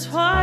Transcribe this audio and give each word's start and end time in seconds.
Twilight 0.00 0.39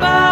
and 0.00 0.31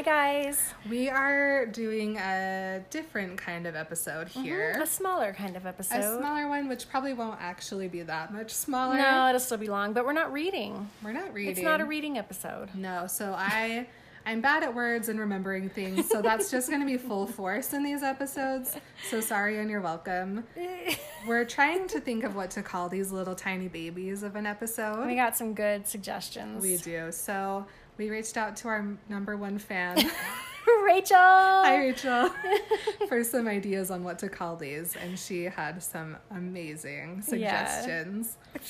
Hi 0.00 0.04
guys. 0.42 0.72
We 0.88 1.10
are 1.10 1.66
doing 1.66 2.16
a 2.16 2.82
different 2.88 3.36
kind 3.36 3.66
of 3.66 3.76
episode 3.76 4.28
mm-hmm, 4.28 4.44
here. 4.44 4.80
A 4.82 4.86
smaller 4.86 5.34
kind 5.34 5.58
of 5.58 5.66
episode. 5.66 5.98
A 5.98 6.18
smaller 6.18 6.48
one, 6.48 6.70
which 6.70 6.88
probably 6.88 7.12
won't 7.12 7.38
actually 7.38 7.86
be 7.86 8.00
that 8.00 8.32
much 8.32 8.50
smaller. 8.50 8.96
no, 8.96 9.28
it'll 9.28 9.38
still 9.38 9.58
be 9.58 9.68
long, 9.68 9.92
but 9.92 10.06
we're 10.06 10.14
not 10.14 10.32
reading. 10.32 10.88
we're 11.04 11.12
not 11.12 11.34
reading. 11.34 11.52
It's 11.52 11.60
not 11.60 11.82
a 11.82 11.84
reading 11.84 12.16
episode. 12.16 12.74
No, 12.74 13.08
so 13.08 13.34
I 13.36 13.88
I'm 14.24 14.40
bad 14.40 14.62
at 14.62 14.74
words 14.74 15.10
and 15.10 15.20
remembering 15.20 15.68
things, 15.68 16.08
so 16.08 16.22
that's 16.22 16.50
just 16.50 16.68
going 16.68 16.80
to 16.80 16.86
be 16.86 16.96
full 16.96 17.26
force 17.26 17.74
in 17.74 17.84
these 17.84 18.02
episodes. 18.02 18.76
So 19.10 19.20
sorry 19.20 19.58
and 19.58 19.68
you're 19.68 19.82
welcome. 19.82 20.44
We're 21.26 21.44
trying 21.44 21.88
to 21.88 22.00
think 22.00 22.24
of 22.24 22.34
what 22.34 22.50
to 22.52 22.62
call 22.62 22.88
these 22.88 23.12
little 23.12 23.34
tiny 23.34 23.68
babies 23.68 24.22
of 24.22 24.34
an 24.34 24.46
episode. 24.46 25.06
we 25.06 25.14
got 25.14 25.36
some 25.36 25.52
good 25.52 25.86
suggestions. 25.86 26.62
We 26.62 26.78
do. 26.78 27.12
So 27.12 27.66
we 28.00 28.08
reached 28.08 28.38
out 28.38 28.56
to 28.56 28.68
our 28.68 28.86
number 29.10 29.36
one 29.36 29.58
fan. 29.58 29.98
Rachel. 30.86 31.16
Hi, 31.18 31.76
Rachel, 31.76 32.30
for 33.08 33.22
some 33.22 33.46
ideas 33.46 33.90
on 33.90 34.04
what 34.04 34.18
to 34.20 34.30
call 34.30 34.56
these, 34.56 34.96
and 34.96 35.18
she 35.18 35.44
had 35.44 35.82
some 35.82 36.16
amazing 36.30 37.20
suggestions. 37.20 38.38
Yeah. 38.54 38.60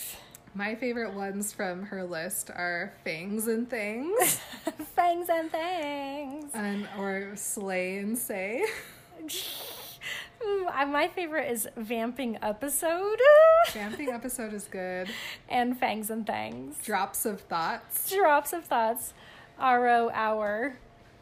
My 0.55 0.75
favorite 0.75 1.15
ones 1.15 1.53
from 1.53 1.85
her 1.85 2.03
list 2.03 2.51
are 2.51 2.93
fangs 3.05 3.47
and 3.47 3.71
things, 3.71 4.41
Fangs 4.97 5.29
and 5.29 5.49
things. 5.53 6.51
and 6.53 6.89
or 6.99 7.33
slay 7.37 7.99
and 7.99 8.19
say. 8.19 8.65
Uh, 10.43 10.87
My 10.87 11.07
favorite 11.09 11.51
is 11.51 11.69
vamping 11.77 12.39
episode 12.43 13.19
Vamping 13.73 14.09
episode 14.09 14.55
is 14.55 14.65
good. 14.65 15.09
and 15.49 15.79
fangs 15.79 16.09
and 16.11 16.27
things. 16.27 16.79
Drops 16.83 17.27
of 17.27 17.43
thoughts. 17.43 18.11
Drops 18.11 18.53
of 18.53 18.65
thoughts. 18.65 19.13
RO 19.61 20.11
hour. 20.13 20.77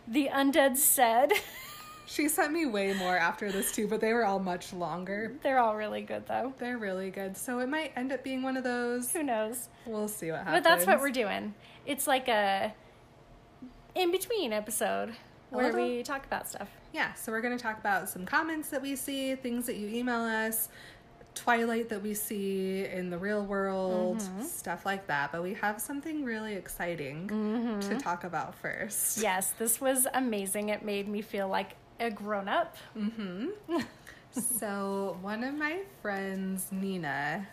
The 0.06 0.28
undead 0.32 0.76
said. 0.76 1.32
She 2.10 2.26
sent 2.28 2.54
me 2.54 2.64
way 2.64 2.94
more 2.94 3.18
after 3.18 3.52
this 3.52 3.70
too, 3.70 3.86
but 3.86 4.00
they 4.00 4.14
were 4.14 4.24
all 4.24 4.38
much 4.38 4.72
longer. 4.72 5.34
They're 5.42 5.58
all 5.58 5.76
really 5.76 6.00
good 6.00 6.26
though. 6.26 6.54
They're 6.56 6.78
really 6.78 7.10
good, 7.10 7.36
so 7.36 7.58
it 7.58 7.68
might 7.68 7.92
end 7.96 8.12
up 8.12 8.24
being 8.24 8.42
one 8.42 8.56
of 8.56 8.64
those. 8.64 9.12
Who 9.12 9.22
knows? 9.22 9.68
We'll 9.84 10.08
see 10.08 10.30
what 10.30 10.38
happens. 10.38 10.56
But 10.56 10.64
that's 10.64 10.86
what 10.86 11.00
we're 11.00 11.10
doing. 11.10 11.52
It's 11.84 12.06
like 12.06 12.28
a 12.28 12.72
in 13.94 14.10
between 14.10 14.54
episode 14.54 15.14
where 15.50 15.70
we 15.74 16.02
talk 16.02 16.24
about 16.24 16.48
stuff. 16.48 16.68
Yeah, 16.94 17.12
so 17.12 17.30
we're 17.30 17.42
going 17.42 17.56
to 17.56 17.62
talk 17.62 17.78
about 17.78 18.08
some 18.08 18.24
comments 18.24 18.70
that 18.70 18.80
we 18.80 18.96
see, 18.96 19.34
things 19.34 19.66
that 19.66 19.76
you 19.76 19.88
email 19.88 20.20
us, 20.20 20.70
Twilight 21.42 21.88
that 21.90 22.02
we 22.02 22.14
see 22.14 22.84
in 22.84 23.10
the 23.10 23.18
real 23.18 23.44
world, 23.44 24.18
Mm-hmm. 24.18 24.42
stuff 24.42 24.84
like 24.86 25.06
that. 25.06 25.32
But 25.32 25.42
we 25.42 25.54
have 25.54 25.80
something 25.80 26.24
really 26.24 26.54
exciting 26.54 27.28
Mm-hmm. 27.28 27.80
to 27.88 27.98
talk 27.98 28.24
about 28.24 28.54
first. 28.54 29.18
Yes, 29.18 29.52
this 29.58 29.80
was 29.80 30.06
amazing. 30.14 30.68
It 30.70 30.84
made 30.84 31.06
me 31.08 31.22
feel 31.22 31.48
like 31.48 31.76
a 32.00 32.10
grown 32.10 32.48
up. 32.48 32.76
So, 34.30 35.16
one 35.22 35.42
of 35.42 35.54
my 35.54 35.80
friends, 36.02 36.66
Nina, 36.70 37.48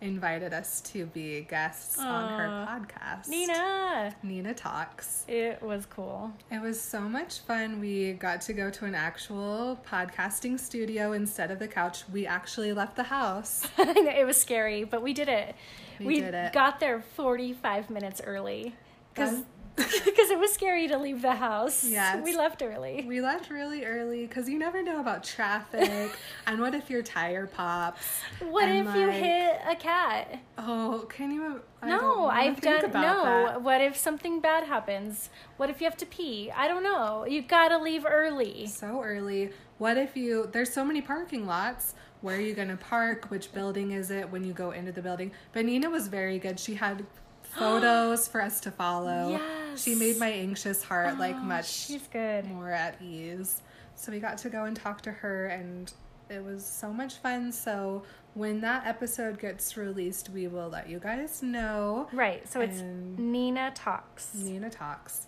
invited 0.00 0.52
us 0.52 0.80
to 0.82 1.06
be 1.06 1.40
guests 1.42 1.98
on 1.98 2.28
her 2.38 2.66
podcast. 2.68 3.28
Nina, 3.28 4.14
Nina 4.22 4.54
Talks. 4.54 5.24
it 5.28 5.60
was 5.62 5.86
cool. 5.86 6.32
It 6.50 6.60
was 6.62 6.80
so 6.80 7.00
much 7.00 7.40
fun. 7.40 7.80
We 7.80 8.12
got 8.12 8.40
to 8.42 8.52
go 8.52 8.70
to 8.70 8.84
an 8.84 8.94
actual 8.94 9.80
podcasting 9.90 10.58
studio 10.60 11.12
instead 11.12 11.50
of 11.50 11.58
the 11.58 11.68
couch. 11.68 12.04
We 12.12 12.26
actually 12.26 12.72
left 12.72 12.96
the 12.96 13.04
house. 13.04 13.66
It 13.78 14.26
was 14.26 14.36
scary, 14.36 14.84
but 14.84 15.02
we 15.02 15.12
did 15.12 15.28
it. 15.28 15.54
We 16.00 16.20
did 16.20 16.34
it. 16.34 16.52
got 16.52 16.80
there 16.80 17.00
45 17.00 17.90
minutes 17.90 18.20
early 18.24 18.74
because 19.14 19.42
That- 20.08 20.08
it 20.38 20.40
was 20.40 20.52
scary 20.52 20.86
to 20.88 20.98
leave 20.98 21.20
the 21.22 21.34
house. 21.34 21.84
Yes. 21.84 22.24
We 22.24 22.36
left 22.36 22.62
early. 22.62 23.04
We 23.06 23.20
left 23.20 23.50
really 23.50 23.84
early 23.84 24.26
because 24.26 24.48
you 24.48 24.58
never 24.58 24.82
know 24.82 25.00
about 25.00 25.24
traffic. 25.24 26.10
and 26.46 26.60
what 26.60 26.74
if 26.74 26.88
your 26.88 27.02
tire 27.02 27.46
pops? 27.46 28.00
What 28.48 28.68
if 28.68 28.94
you 28.94 29.08
hit 29.08 29.60
a 29.68 29.74
cat? 29.74 30.38
Oh, 30.56 31.06
can 31.08 31.32
you? 31.32 31.60
I 31.82 31.88
don't 31.88 32.00
No, 32.00 32.26
I've 32.26 32.60
done 32.60 32.82
no. 32.82 32.90
that. 32.92 33.62
What 33.62 33.80
if 33.80 33.96
something 33.96 34.40
bad 34.40 34.64
happens? 34.64 35.30
What 35.56 35.70
if 35.70 35.80
you 35.80 35.86
have 35.86 35.96
to 35.96 36.06
pee? 36.06 36.52
I 36.54 36.68
don't 36.68 36.84
know. 36.84 37.26
You 37.26 37.42
gotta 37.42 37.78
leave 37.78 38.06
early. 38.08 38.66
So 38.68 39.02
early. 39.02 39.50
What 39.78 39.96
if 39.96 40.16
you? 40.16 40.48
There's 40.52 40.72
so 40.72 40.84
many 40.84 41.00
parking 41.00 41.46
lots. 41.46 41.94
Where 42.20 42.36
are 42.36 42.40
you 42.40 42.54
going 42.54 42.68
to 42.68 42.76
park? 42.76 43.26
Which 43.30 43.52
building 43.52 43.92
is 43.92 44.10
it 44.10 44.28
when 44.32 44.42
you 44.42 44.52
go 44.52 44.72
into 44.72 44.90
the 44.90 45.00
building? 45.02 45.30
But 45.52 45.64
Nina 45.66 45.88
was 45.88 46.08
very 46.08 46.40
good. 46.40 46.58
She 46.58 46.74
had 46.74 47.06
photos 47.54 48.28
for 48.28 48.40
us 48.40 48.60
to 48.60 48.70
follow. 48.70 49.30
Yes. 49.30 49.82
She 49.82 49.94
made 49.94 50.18
my 50.18 50.28
anxious 50.30 50.82
heart 50.82 51.18
like 51.18 51.36
Oh, 51.36 51.40
much 51.40 51.68
She's 51.70 52.06
good. 52.08 52.46
more 52.46 52.70
at 52.70 53.00
ease. 53.02 53.62
So 53.94 54.12
we 54.12 54.20
got 54.20 54.38
to 54.38 54.50
go 54.50 54.64
and 54.64 54.76
talk 54.76 55.00
to 55.02 55.10
her, 55.12 55.46
and 55.46 55.92
it 56.30 56.44
was 56.44 56.64
so 56.64 56.92
much 56.92 57.16
fun. 57.16 57.50
So 57.52 58.02
when 58.34 58.60
that 58.60 58.86
episode 58.86 59.38
gets 59.40 59.76
released, 59.76 60.30
we 60.30 60.46
will 60.46 60.68
let 60.68 60.88
you 60.88 60.98
guys 61.00 61.42
know. 61.42 62.08
Right. 62.12 62.48
So 62.48 62.60
it's 62.60 62.80
And- 62.80 63.18
Nina 63.18 63.72
talks. 63.74 64.34
Nina 64.34 64.70
talks. 64.70 65.26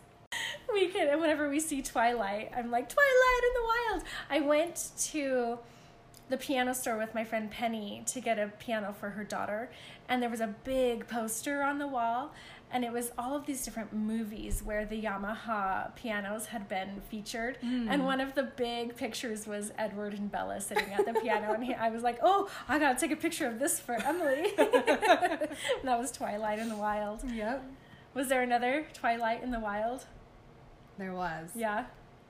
we 0.73 0.87
can 0.87 1.09
and 1.09 1.21
whenever 1.21 1.49
we 1.49 1.59
see 1.59 1.83
Twilight, 1.83 2.53
I'm 2.57 2.71
like 2.71 2.89
Twilight 2.89 3.43
in 3.43 3.55
the 3.55 3.67
wild. 3.67 4.05
I 4.31 4.41
went 4.47 4.91
to 5.11 5.59
the 6.31 6.37
piano 6.37 6.73
store 6.73 6.97
with 6.97 7.15
my 7.15 7.25
friend 7.25 7.51
Penny 7.51 8.03
to 8.07 8.21
get 8.21 8.39
a 8.39 8.49
piano 8.59 8.95
for 8.99 9.11
her 9.11 9.25
daughter, 9.25 9.71
and 10.09 10.23
there 10.23 10.31
was 10.31 10.41
a 10.41 10.55
big 10.65 11.07
poster 11.09 11.63
on 11.63 11.79
the 11.79 11.87
wall, 11.87 12.33
and 12.73 12.85
it 12.85 12.93
was 12.93 13.11
all 13.19 13.35
of 13.35 13.47
these 13.47 13.65
different 13.65 13.93
movies 13.93 14.63
where 14.63 14.87
the 14.87 15.03
Yamaha 15.03 15.95
pianos 15.97 16.47
had 16.47 16.69
been 16.69 17.03
featured, 17.11 17.59
hmm. 17.61 17.89
and 17.91 18.05
one 18.05 18.21
of 18.21 18.35
the 18.35 18.45
big 18.45 18.97
pictures 18.97 19.47
was 19.47 19.73
Edward 19.77 20.15
and 20.15 20.31
Bella 20.31 20.61
sitting 20.61 20.93
at 20.95 21.05
the 21.05 21.15
piano, 21.21 21.53
and 21.53 21.65
he, 21.65 21.75
I 21.75 21.91
was 21.91 22.03
like, 22.03 22.19
oh, 22.23 22.49
I 22.69 22.79
gotta 22.79 22.99
take 22.99 23.11
a 23.13 23.17
picture 23.17 23.47
of 23.47 23.59
this 23.59 23.81
for 23.81 23.95
Emily. 23.95 24.53
that 24.57 25.99
was 25.99 26.13
Twilight 26.13 26.61
in 26.61 26.69
the 26.69 26.77
Wild. 26.77 27.23
Yep, 27.29 27.65
Was 28.15 28.29
there 28.29 28.43
another 28.43 28.87
Twilight 28.95 29.43
in 29.43 29.51
the 29.51 29.61
Wild? 29.61 30.07
there 31.01 31.15
was. 31.15 31.51
Yeah. 31.55 31.87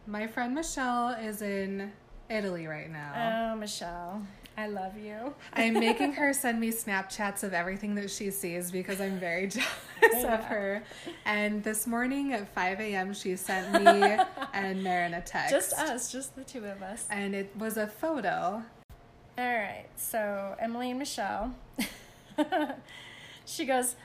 My 0.06 0.26
friend 0.26 0.54
Michelle 0.54 1.10
is 1.10 1.42
in 1.42 1.92
Italy 2.30 2.66
right 2.66 2.90
now. 2.90 3.52
Oh, 3.52 3.56
Michelle, 3.58 4.22
I 4.56 4.68
love 4.68 4.96
you. 4.96 5.34
I'm 5.52 5.74
making 5.74 6.12
her 6.12 6.32
send 6.32 6.60
me 6.60 6.70
Snapchats 6.70 7.42
of 7.42 7.52
everything 7.52 7.94
that 7.96 8.10
she 8.10 8.30
sees 8.30 8.70
because 8.70 9.00
I'm 9.00 9.18
very 9.18 9.46
jealous 9.48 9.66
Yeah. 10.02 10.34
of 10.34 10.44
her. 10.44 10.82
And 11.24 11.62
this 11.64 11.86
morning 11.86 12.32
at 12.32 12.48
5 12.54 12.80
a.m., 12.80 13.12
she 13.14 13.36
sent 13.36 13.72
me 13.84 14.16
and 14.54 14.82
Marin 14.82 15.14
a 15.14 15.20
text. 15.20 15.50
Just 15.52 15.72
us, 15.74 16.12
just 16.12 16.36
the 16.36 16.44
two 16.44 16.64
of 16.66 16.82
us. 16.82 17.06
And 17.10 17.34
it 17.34 17.50
was 17.58 17.76
a 17.76 17.86
photo. 17.86 18.62
All 19.38 19.44
right, 19.54 19.86
so 19.96 20.54
Emily 20.60 20.90
and 20.90 20.98
Michelle. 20.98 21.54
she 23.46 23.64
goes, 23.64 23.96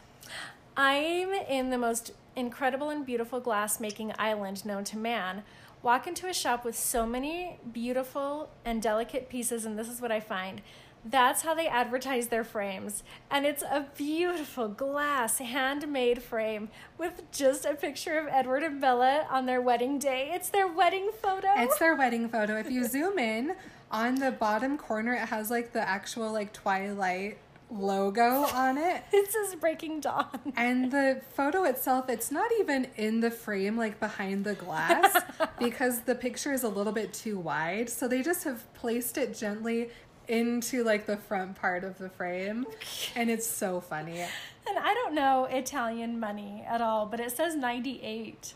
I'm 0.78 1.30
in 1.32 1.70
the 1.70 1.78
most 1.78 2.12
incredible 2.36 2.90
and 2.90 3.06
beautiful 3.06 3.40
glass-making 3.40 4.14
island 4.18 4.66
known 4.66 4.84
to 4.86 4.98
man. 4.98 5.44
Walk 5.82 6.08
into 6.08 6.28
a 6.28 6.34
shop 6.34 6.66
with 6.66 6.76
so 6.76 7.06
many 7.06 7.60
beautiful 7.72 8.50
and 8.64 8.82
delicate 8.82 9.30
pieces, 9.30 9.66
and 9.66 9.78
this 9.78 9.88
is 9.88 10.02
what 10.02 10.12
I 10.12 10.20
find. 10.20 10.62
That's 11.08 11.44
how 11.44 11.54
they 11.54 11.68
advertise 11.68 12.30
their 12.30 12.44
frames. 12.44 13.04
And 13.30 13.46
it's 13.46 13.62
a 13.62 13.86
beautiful 13.96 14.68
glass 14.68 15.38
handmade 15.38 16.24
frame 16.24 16.70
with 16.98 17.22
just 17.32 17.64
a 17.66 17.76
picture 17.76 18.18
of 18.18 18.28
Edward 18.28 18.64
and 18.64 18.82
Bella 18.82 19.28
on 19.30 19.46
their 19.46 19.62
wedding 19.62 20.00
day. 20.00 20.32
It's 20.34 20.50
their 20.50 20.68
wedding 20.68 21.12
photo. 21.22 21.50
It's 21.58 21.78
their 21.78 21.96
wedding 21.98 22.28
photo. 22.28 22.58
If 22.58 22.72
you 22.72 22.86
zoom 22.86 23.20
in 23.20 23.56
on 23.92 24.16
the 24.16 24.32
bottom 24.32 24.80
corner, 24.80 25.14
it 25.14 25.30
has 25.30 25.52
like 25.52 25.74
the 25.74 25.88
actual 25.88 26.32
like 26.32 26.52
Twilight 26.54 27.38
logo 27.78 28.44
on 28.44 28.78
it. 28.78 29.04
it 29.14 29.32
says 29.32 29.56
Breaking 29.56 30.00
Dawn. 30.00 30.54
And 30.56 30.92
the 30.92 31.22
photo 31.34 31.64
itself, 31.64 32.10
it's 32.10 32.32
not 32.32 32.52
even 32.60 32.88
in 32.96 33.20
the 33.22 33.32
frame, 33.32 33.78
like 33.78 34.00
behind 34.00 34.46
the 34.46 34.56
glass, 34.56 35.24
because 35.60 36.02
the 36.02 36.16
picture 36.16 36.54
is 36.54 36.64
a 36.64 36.70
little 36.70 36.94
bit 36.94 37.14
too 37.14 37.38
wide. 37.38 37.90
So 37.90 38.08
they 38.08 38.22
just 38.22 38.44
have 38.44 38.72
placed 38.74 39.18
it 39.18 39.36
gently 39.38 39.90
into 40.28 40.84
like 40.84 41.06
the 41.06 41.18
front 41.18 41.56
part 41.56 41.84
of 41.84 41.98
the 41.98 42.10
frame. 42.10 42.66
And 43.16 43.30
it's 43.30 43.46
so 43.48 43.80
funny. 43.82 44.20
And 44.68 44.80
I 44.80 44.94
don't 44.94 45.14
know 45.14 45.46
Italian 45.46 46.20
money 46.20 46.64
at 46.68 46.82
all, 46.82 47.06
but 47.06 47.20
it 47.20 47.32
says 47.32 47.56
98 47.56 48.54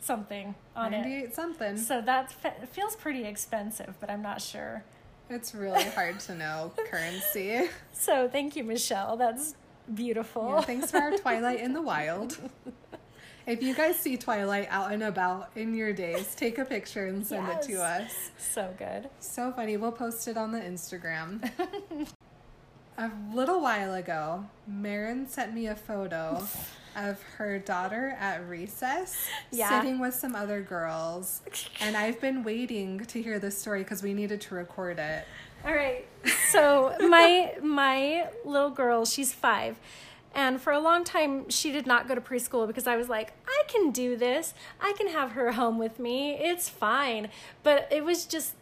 something 0.00 0.54
on 0.74 0.92
98 0.92 1.24
it. 1.24 1.34
something. 1.34 1.76
So 1.76 2.00
that 2.00 2.32
fe- 2.32 2.54
feels 2.70 2.96
pretty 2.96 3.24
expensive, 3.24 3.94
but 4.00 4.10
I'm 4.10 4.22
not 4.22 4.40
sure. 4.40 4.84
It's 5.30 5.54
really 5.54 5.84
hard 5.84 6.18
to 6.20 6.34
know 6.34 6.72
currency. 6.90 7.68
So 7.92 8.28
thank 8.28 8.56
you, 8.56 8.64
Michelle. 8.64 9.18
That's 9.18 9.54
beautiful. 9.94 10.54
Yeah, 10.56 10.60
thanks 10.62 10.90
for 10.90 10.96
our 10.96 11.18
Twilight 11.18 11.60
in 11.60 11.74
the 11.74 11.82
Wild. 11.82 12.38
If 13.46 13.62
you 13.62 13.74
guys 13.74 13.98
see 13.98 14.16
Twilight 14.16 14.68
out 14.70 14.92
and 14.92 15.02
about 15.02 15.50
in 15.56 15.74
your 15.74 15.92
days, 15.92 16.34
take 16.34 16.58
a 16.58 16.64
picture 16.64 17.06
and 17.06 17.26
send 17.26 17.48
it 17.48 17.62
to 17.62 17.82
us. 17.82 18.30
So 18.38 18.72
good. 18.78 19.08
So 19.18 19.50
funny. 19.50 19.76
We'll 19.76 19.92
post 19.92 20.28
it 20.28 20.36
on 20.36 20.52
the 20.52 20.60
Instagram. 20.60 21.50
a 22.98 23.10
little 23.34 23.60
while 23.60 23.94
ago, 23.94 24.46
Marin 24.68 25.26
sent 25.26 25.52
me 25.54 25.66
a 25.66 25.74
photo 25.74 26.46
of 26.96 27.22
her 27.38 27.58
daughter 27.58 28.16
at 28.18 28.46
recess 28.48 29.28
Yeah. 29.50 29.68
sitting 29.80 29.98
with 29.98 30.14
some 30.14 30.34
other 30.34 30.60
girls. 30.60 31.42
And 31.80 31.96
I've 31.96 32.20
been 32.20 32.42
waiting 32.44 33.04
to 33.06 33.22
hear 33.22 33.38
this 33.38 33.58
story 33.58 33.82
because 33.82 34.02
we 34.02 34.14
needed 34.14 34.40
to 34.42 34.54
record 34.54 34.98
it. 34.98 35.26
All 35.64 35.74
right. 35.74 36.06
So 36.52 36.96
my 37.00 37.54
my 37.62 38.28
little 38.44 38.70
girl, 38.70 39.04
she's 39.04 39.32
five, 39.32 39.78
and 40.34 40.60
for 40.60 40.72
a 40.72 40.80
long 40.80 41.04
time 41.04 41.48
she 41.50 41.70
did 41.70 41.86
not 41.86 42.08
go 42.08 42.14
to 42.14 42.20
preschool 42.20 42.66
because 42.66 42.86
I 42.86 42.96
was 42.96 43.08
like, 43.08 43.32
I 43.46 43.62
can 43.68 43.90
do 43.90 44.16
this. 44.16 44.54
I 44.80 44.92
can 44.96 45.08
have 45.08 45.32
her 45.32 45.52
home 45.52 45.78
with 45.78 45.98
me. 45.98 46.32
It's 46.34 46.68
fine. 46.68 47.28
But 47.62 47.88
it 47.90 48.04
was 48.04 48.24
just 48.26 48.54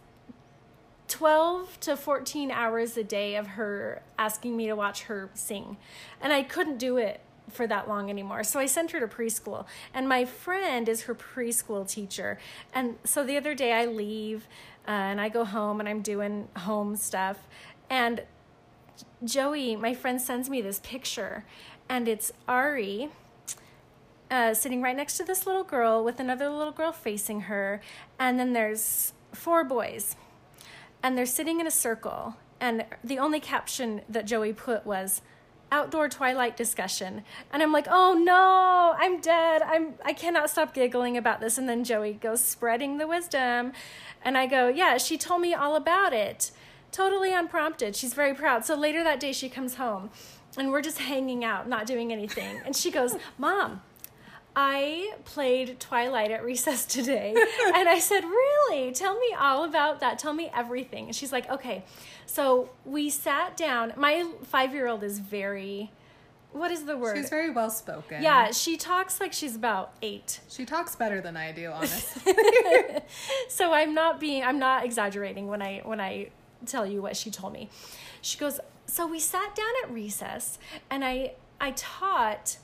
12 1.08 1.80
to 1.80 1.96
14 1.96 2.50
hours 2.50 2.96
a 2.96 3.04
day 3.04 3.34
of 3.36 3.46
her 3.48 4.02
asking 4.19 4.56
me 4.56 4.66
to 4.66 4.75
watch 4.75 5.04
her 5.04 5.30
sing. 5.34 5.76
And 6.20 6.32
I 6.32 6.42
couldn't 6.42 6.78
do 6.78 6.96
it 6.98 7.20
for 7.50 7.67
that 7.67 7.89
long 7.89 8.11
anymore. 8.11 8.45
So 8.45 8.59
I 8.61 8.67
sent 8.67 8.91
her 8.93 9.00
to 9.00 9.06
preschool. 9.06 9.67
And 9.95 10.09
my 10.09 10.25
friend 10.25 10.89
is 10.89 11.03
her 11.03 11.15
preschool 11.15 11.89
teacher. 11.89 12.39
And 12.75 12.97
so 13.05 13.25
the 13.25 13.37
other 13.37 13.55
day 13.55 13.73
I 13.73 13.87
leave 13.87 14.47
uh, 14.87 14.91
and 14.91 15.21
I 15.21 15.29
go 15.29 15.45
home 15.45 15.81
and 15.81 15.89
I'm 15.89 16.03
doing 16.03 16.49
home 16.56 16.97
stuff. 16.97 17.39
And 17.91 18.23
Joey, 19.25 19.77
my 19.77 19.95
friend, 19.95 20.21
sends 20.21 20.49
me 20.49 20.61
this 20.61 20.81
picture. 20.83 21.45
And 21.89 22.09
it's 22.09 22.33
Ari 22.47 23.11
uh, 24.31 24.55
sitting 24.55 24.83
right 24.83 24.97
next 24.97 25.17
to 25.17 25.25
this 25.25 25.47
little 25.47 25.65
girl 25.65 26.05
with 26.05 26.21
another 26.21 26.50
little 26.50 26.73
girl 26.73 26.93
facing 26.93 27.43
her. 27.43 27.81
And 28.19 28.39
then 28.39 28.53
there's 28.53 29.12
four 29.33 29.65
boys 29.65 30.17
and 31.03 31.17
they're 31.17 31.27
sitting 31.27 31.61
in 31.61 31.67
a 31.67 31.71
circle 31.71 32.37
and 32.61 32.85
the 33.05 33.19
only 33.19 33.41
caption 33.41 34.03
that 34.09 34.27
joey 34.27 34.53
put 34.53 34.85
was 34.85 35.23
outdoor 35.70 36.09
twilight 36.09 36.56
discussion. 36.56 37.23
And 37.53 37.62
i'm 37.62 37.73
like 37.73 37.87
oh 37.91 38.15
no 38.15 38.94
i'm 38.99 39.20
dead. 39.20 39.62
I'm 39.62 39.94
i 40.05 40.12
cannot 40.12 40.50
stop 40.50 40.75
giggling 40.75 41.17
about 41.17 41.41
this. 41.41 41.59
And 41.59 41.69
then 41.69 41.85
joey 41.85 42.15
goes 42.15 42.43
spreading 42.43 42.99
the 42.99 43.06
wisdom. 43.06 43.73
And 44.23 44.37
i 44.37 44.47
go 44.47 44.69
yeah 44.69 44.99
she 44.99 45.19
told 45.19 45.41
me 45.41 45.55
all 45.55 45.76
about 45.76 46.12
it. 46.12 46.50
Totally 46.91 47.35
unprompted. 47.35 47.94
She's 47.94 48.15
very 48.15 48.35
proud. 48.35 48.65
So 48.65 48.75
later 48.75 49.05
that 49.05 49.20
day 49.20 49.32
she 49.32 49.49
comes 49.49 49.75
home 49.75 50.11
and 50.56 50.70
we're 50.70 50.82
just 50.82 50.99
hanging 50.99 51.44
out 51.44 51.69
not 51.69 51.87
doing 51.87 52.12
anything. 52.12 52.61
And 52.64 52.75
she 52.75 52.91
goes 52.91 53.17
mom 53.37 53.82
I 54.60 55.12
played 55.25 55.78
Twilight 55.78 56.32
at 56.32 56.43
recess 56.43 56.84
today. 56.84 57.32
and 57.76 57.88
I 57.88 58.00
said, 58.00 58.25
Really? 58.25 58.90
Tell 58.90 59.16
me 59.16 59.32
all 59.38 59.62
about 59.62 60.00
that. 60.00 60.19
Tell 60.19 60.32
me 60.32 60.50
everything. 60.52 61.05
And 61.06 61.14
she's 61.14 61.31
like, 61.31 61.49
Okay. 61.49 61.84
So 62.26 62.70
we 62.84 63.08
sat 63.08 63.56
down. 63.56 63.93
My 63.96 64.28
five 64.43 64.75
year 64.75 64.88
old 64.88 65.05
is 65.05 65.20
very, 65.20 65.93
what 66.50 66.72
is 66.72 66.87
the 66.87 66.96
word? 66.96 67.16
She's 67.16 67.31
very 67.31 67.50
well 67.50 67.70
spoken. 67.70 68.20
yeah, 68.20 68.50
she 68.50 68.76
talks 68.76 69.20
like 69.20 69.32
she's 69.32 69.55
about 69.55 69.93
eight. 70.02 70.40
She 70.49 70.64
talks 70.64 70.96
better 70.96 71.20
than 71.20 71.37
I 71.37 71.52
do, 71.52 71.70
honestly. 71.70 72.32
so 73.49 73.72
I'm 73.72 73.94
not 73.94 74.19
being 74.19 74.43
I'm 74.43 74.58
not 74.58 74.84
exaggerating 74.84 75.46
when 75.46 75.62
I 75.62 75.82
when 75.84 76.00
I 76.00 76.31
tell 76.66 76.84
you 76.84 77.00
what 77.00 77.16
she 77.16 77.31
told 77.31 77.52
me. 77.52 77.70
She 78.22 78.37
goes, 78.37 78.58
"So 78.87 79.06
we 79.06 79.20
sat 79.20 79.54
down 79.54 79.70
at 79.84 79.93
recess 79.93 80.58
and 80.90 81.04
I 81.04 81.34
I 81.61 81.70
taught 81.76 82.56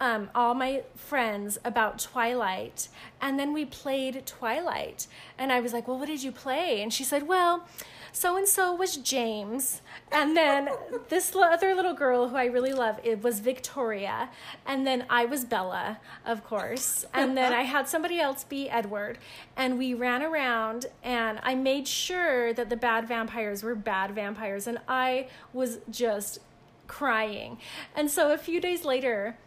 um, 0.00 0.30
all 0.34 0.54
my 0.54 0.82
friends 0.94 1.58
about 1.64 1.98
Twilight, 1.98 2.88
and 3.20 3.38
then 3.38 3.52
we 3.52 3.64
played 3.64 4.26
Twilight. 4.26 5.06
And 5.38 5.52
I 5.52 5.60
was 5.60 5.72
like, 5.72 5.86
Well, 5.86 5.98
what 5.98 6.08
did 6.08 6.22
you 6.22 6.32
play? 6.32 6.82
And 6.82 6.92
she 6.92 7.04
said, 7.04 7.28
Well, 7.28 7.66
so 8.14 8.36
and 8.36 8.46
so 8.46 8.72
was 8.72 8.96
James. 8.96 9.82
And 10.12 10.36
then 10.36 10.68
this 11.08 11.34
other 11.34 11.74
little 11.74 11.94
girl 11.94 12.28
who 12.28 12.36
I 12.36 12.44
really 12.44 12.72
love, 12.72 13.00
it 13.02 13.24
was 13.24 13.40
Victoria. 13.40 14.30
And 14.64 14.86
then 14.86 15.04
I 15.10 15.24
was 15.24 15.44
Bella, 15.44 15.98
of 16.24 16.44
course. 16.44 17.04
And 17.12 17.36
then 17.36 17.52
I 17.52 17.62
had 17.62 17.88
somebody 17.88 18.20
else 18.20 18.44
be 18.44 18.70
Edward. 18.70 19.18
And 19.56 19.78
we 19.78 19.94
ran 19.94 20.22
around, 20.22 20.86
and 21.02 21.40
I 21.42 21.56
made 21.56 21.88
sure 21.88 22.52
that 22.52 22.70
the 22.70 22.76
bad 22.76 23.08
vampires 23.08 23.64
were 23.64 23.74
bad 23.74 24.12
vampires. 24.12 24.68
And 24.68 24.78
I 24.88 25.26
was 25.52 25.80
just 25.90 26.38
crying. 26.86 27.58
And 27.96 28.08
so 28.08 28.32
a 28.32 28.38
few 28.38 28.60
days 28.60 28.84
later, 28.84 29.38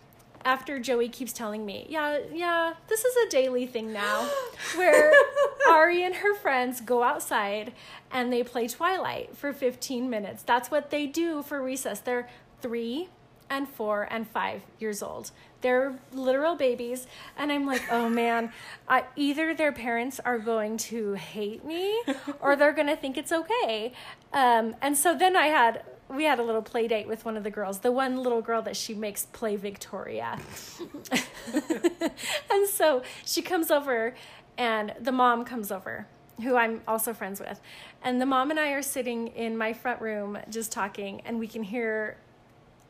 after 0.47 0.79
Joey 0.79 1.09
keeps 1.09 1.33
telling 1.33 1.65
me, 1.65 1.85
yeah, 1.89 2.19
yeah, 2.33 2.75
this 2.87 3.03
is 3.03 3.13
a 3.27 3.29
daily 3.29 3.65
thing 3.65 3.91
now, 3.91 4.29
where 4.75 5.11
Ari 5.69 6.05
and 6.05 6.15
her 6.15 6.33
friends 6.35 6.79
go 6.79 7.03
outside 7.03 7.73
and 8.11 8.31
they 8.31 8.43
play 8.43 8.69
Twilight 8.69 9.35
for 9.35 9.51
15 9.51 10.09
minutes. 10.09 10.43
That's 10.43 10.71
what 10.71 10.89
they 10.89 11.05
do 11.05 11.43
for 11.43 11.61
recess. 11.61 11.99
They're 11.99 12.29
three 12.61 13.09
and 13.49 13.67
four 13.67 14.07
and 14.09 14.25
five 14.25 14.61
years 14.79 15.03
old. 15.03 15.31
They're 15.59 15.99
literal 16.13 16.55
babies. 16.55 17.07
And 17.37 17.51
I'm 17.51 17.65
like, 17.65 17.83
oh 17.91 18.07
man, 18.07 18.53
I, 18.87 19.03
either 19.17 19.53
their 19.53 19.73
parents 19.73 20.21
are 20.23 20.39
going 20.39 20.77
to 20.77 21.15
hate 21.15 21.65
me 21.65 22.03
or 22.39 22.55
they're 22.55 22.73
going 22.73 22.87
to 22.87 22.95
think 22.95 23.17
it's 23.17 23.33
okay. 23.33 23.91
Um, 24.31 24.77
and 24.81 24.97
so 24.97 25.13
then 25.17 25.35
I 25.35 25.47
had 25.47 25.83
we 26.09 26.23
had 26.23 26.39
a 26.39 26.43
little 26.43 26.61
play 26.61 26.87
date 26.87 27.07
with 27.07 27.25
one 27.25 27.35
of 27.37 27.43
the 27.43 27.51
girls, 27.51 27.79
the 27.79 27.91
one 27.91 28.17
little 28.17 28.41
girl 28.41 28.61
that 28.61 28.75
she 28.75 28.93
makes 28.93 29.25
play 29.25 29.55
Victoria. 29.55 30.39
and 31.53 32.67
so 32.67 33.03
she 33.25 33.41
comes 33.41 33.71
over, 33.71 34.15
and 34.57 34.93
the 34.99 35.11
mom 35.11 35.43
comes 35.43 35.71
over, 35.71 36.07
who 36.41 36.55
I'm 36.55 36.81
also 36.87 37.13
friends 37.13 37.39
with. 37.39 37.59
And 38.01 38.21
the 38.21 38.25
mom 38.25 38.51
and 38.51 38.59
I 38.59 38.71
are 38.71 38.81
sitting 38.81 39.27
in 39.29 39.57
my 39.57 39.73
front 39.73 40.01
room 40.01 40.37
just 40.49 40.71
talking, 40.71 41.21
and 41.25 41.39
we 41.39 41.47
can 41.47 41.63
hear 41.63 42.17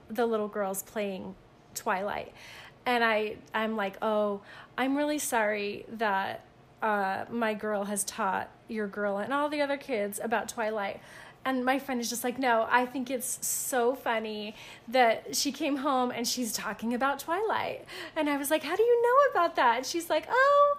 the 0.09 0.25
little 0.25 0.47
girls 0.47 0.83
playing 0.83 1.35
Twilight. 1.73 2.33
And 2.85 3.03
I, 3.03 3.37
I'm 3.53 3.75
like, 3.75 3.97
oh, 4.01 4.41
I'm 4.77 4.95
really 4.95 5.19
sorry 5.19 5.85
that 5.93 6.45
uh, 6.81 7.25
my 7.29 7.53
girl 7.53 7.85
has 7.85 8.03
taught 8.03 8.49
your 8.67 8.87
girl 8.87 9.17
and 9.17 9.33
all 9.33 9.49
the 9.49 9.61
other 9.61 9.77
kids 9.77 10.19
about 10.23 10.47
Twilight. 10.47 11.01
And 11.45 11.63
my 11.63 11.79
friend 11.79 12.01
is 12.01 12.09
just 12.09 12.23
like, 12.23 12.37
no, 12.37 12.67
I 12.69 12.85
think 12.85 13.09
it's 13.09 13.45
so 13.45 13.95
funny 13.95 14.53
that 14.89 15.35
she 15.35 15.51
came 15.51 15.77
home 15.77 16.11
and 16.11 16.27
she's 16.27 16.51
talking 16.51 16.93
about 16.93 17.19
Twilight. 17.19 17.85
And 18.15 18.29
I 18.29 18.35
was 18.35 18.51
like, 18.51 18.63
how 18.63 18.75
do 18.75 18.83
you 18.83 19.01
know 19.01 19.31
about 19.31 19.55
that? 19.55 19.77
And 19.77 19.85
she's 19.85 20.09
like, 20.09 20.27
oh, 20.29 20.77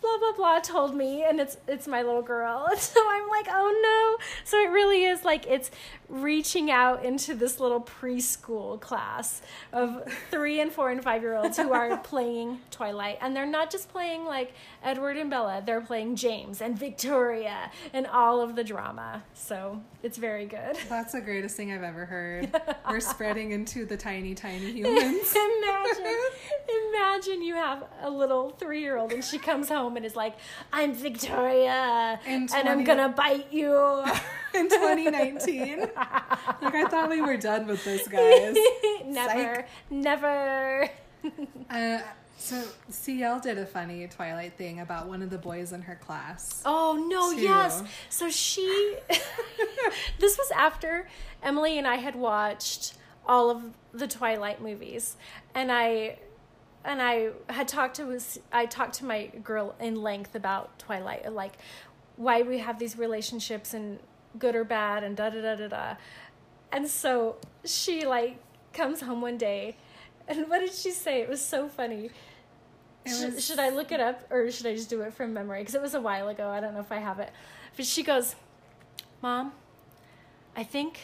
blah 0.00 0.18
blah 0.18 0.32
blah 0.32 0.60
told 0.60 0.94
me 0.94 1.24
and 1.24 1.40
it's 1.40 1.56
it's 1.66 1.88
my 1.88 2.02
little 2.02 2.22
girl 2.22 2.68
so 2.76 3.00
i'm 3.08 3.28
like 3.28 3.48
oh 3.50 3.80
no 3.82 4.24
so 4.44 4.56
it 4.56 4.70
really 4.70 5.04
is 5.04 5.24
like 5.24 5.46
it's 5.46 5.70
reaching 6.08 6.70
out 6.70 7.04
into 7.04 7.34
this 7.34 7.60
little 7.60 7.80
preschool 7.80 8.80
class 8.80 9.42
of 9.72 10.02
three 10.30 10.60
and 10.60 10.72
four 10.72 10.90
and 10.90 11.02
five 11.02 11.22
year 11.22 11.34
olds 11.34 11.56
who 11.56 11.72
are 11.72 11.96
playing 12.04 12.58
twilight 12.70 13.18
and 13.20 13.36
they're 13.36 13.46
not 13.46 13.70
just 13.70 13.90
playing 13.90 14.24
like 14.24 14.52
edward 14.82 15.16
and 15.16 15.28
bella 15.28 15.62
they're 15.66 15.80
playing 15.82 16.16
james 16.16 16.62
and 16.62 16.78
victoria 16.78 17.70
and 17.92 18.06
all 18.06 18.40
of 18.40 18.56
the 18.56 18.64
drama 18.64 19.22
so 19.34 19.80
it's 20.02 20.16
very 20.16 20.46
good 20.46 20.76
That's 20.88 21.12
the 21.12 21.20
greatest 21.20 21.56
thing 21.56 21.72
I've 21.72 21.82
ever 21.82 22.04
heard. 22.06 22.54
We're 22.90 23.00
spreading 23.00 23.52
into 23.52 23.84
the 23.84 23.96
tiny, 23.96 24.34
tiny 24.34 24.72
humans. 24.72 25.34
imagine, 25.34 26.16
imagine 26.90 27.42
you 27.42 27.54
have 27.54 27.84
a 28.02 28.10
little 28.10 28.50
three-year-old 28.50 29.12
and 29.12 29.24
she 29.24 29.38
comes 29.38 29.68
home 29.68 29.96
and 29.96 30.04
is 30.04 30.16
like, 30.16 30.34
"I'm 30.72 30.94
Victoria, 30.94 32.20
In 32.26 32.48
and 32.54 32.68
I'm 32.68 32.84
gonna 32.84 33.08
bite 33.08 33.52
you." 33.52 34.04
In 34.54 34.68
2019. 34.68 35.80
Like 35.80 36.74
I 36.74 36.86
thought 36.88 37.08
we 37.10 37.20
were 37.20 37.36
done 37.36 37.66
with 37.66 37.84
this, 37.84 38.06
guys. 38.08 38.56
never, 39.04 39.54
Psych. 39.54 39.66
never. 39.90 40.90
Uh, 41.70 41.98
so 42.38 42.62
CL 42.88 43.40
did 43.40 43.58
a 43.58 43.66
funny 43.66 44.06
Twilight 44.06 44.54
thing 44.56 44.80
about 44.80 45.06
one 45.06 45.20
of 45.20 45.28
the 45.28 45.36
boys 45.36 45.72
in 45.72 45.82
her 45.82 45.96
class. 45.96 46.62
Oh 46.64 47.04
no, 47.10 47.34
Two. 47.34 47.42
yes. 47.42 47.82
So 48.08 48.30
she 48.30 48.96
This 50.18 50.38
was 50.38 50.50
after 50.52 51.08
Emily 51.42 51.76
and 51.76 51.86
I 51.86 51.96
had 51.96 52.14
watched 52.16 52.94
all 53.26 53.50
of 53.50 53.62
the 53.92 54.06
Twilight 54.06 54.62
movies 54.62 55.16
and 55.54 55.70
I 55.70 56.18
and 56.84 57.02
I 57.02 57.30
had 57.50 57.68
talked 57.68 57.96
to 57.96 58.04
was 58.04 58.38
I 58.52 58.64
talked 58.66 58.94
to 58.94 59.04
my 59.04 59.26
girl 59.42 59.74
in 59.80 60.00
length 60.00 60.34
about 60.34 60.78
Twilight 60.78 61.30
like 61.32 61.58
why 62.16 62.42
we 62.42 62.58
have 62.58 62.78
these 62.78 62.96
relationships 62.96 63.74
and 63.74 63.98
good 64.38 64.54
or 64.54 64.64
bad 64.64 65.04
and 65.04 65.16
da 65.16 65.30
da 65.30 65.40
da 65.40 65.54
da 65.54 65.68
da. 65.68 65.94
And 66.72 66.88
so 66.88 67.36
she 67.64 68.06
like 68.06 68.38
comes 68.72 69.00
home 69.00 69.20
one 69.20 69.38
day 69.38 69.76
and 70.28 70.48
what 70.48 70.60
did 70.60 70.72
she 70.72 70.90
say? 70.90 71.22
It 71.22 71.28
was 71.28 71.40
so 71.40 71.68
funny. 71.68 72.10
It 73.04 73.16
Should, 73.16 73.42
should 73.42 73.58
I 73.58 73.70
look 73.70 73.90
it 73.90 74.00
up 74.00 74.26
or 74.30 74.50
should 74.50 74.66
I 74.66 74.74
just 74.74 74.90
do 74.90 75.00
it 75.00 75.14
from 75.14 75.32
memory? 75.32 75.60
Because 75.60 75.74
it 75.74 75.80
was 75.80 75.94
a 75.94 76.00
while 76.00 76.28
ago. 76.28 76.48
I 76.48 76.60
don't 76.60 76.74
know 76.74 76.80
if 76.80 76.92
I 76.92 76.98
have 76.98 77.18
it. 77.18 77.30
But 77.76 77.86
she 77.86 78.02
goes, 78.02 78.36
Mom, 79.22 79.52
I 80.54 80.64
think 80.64 81.00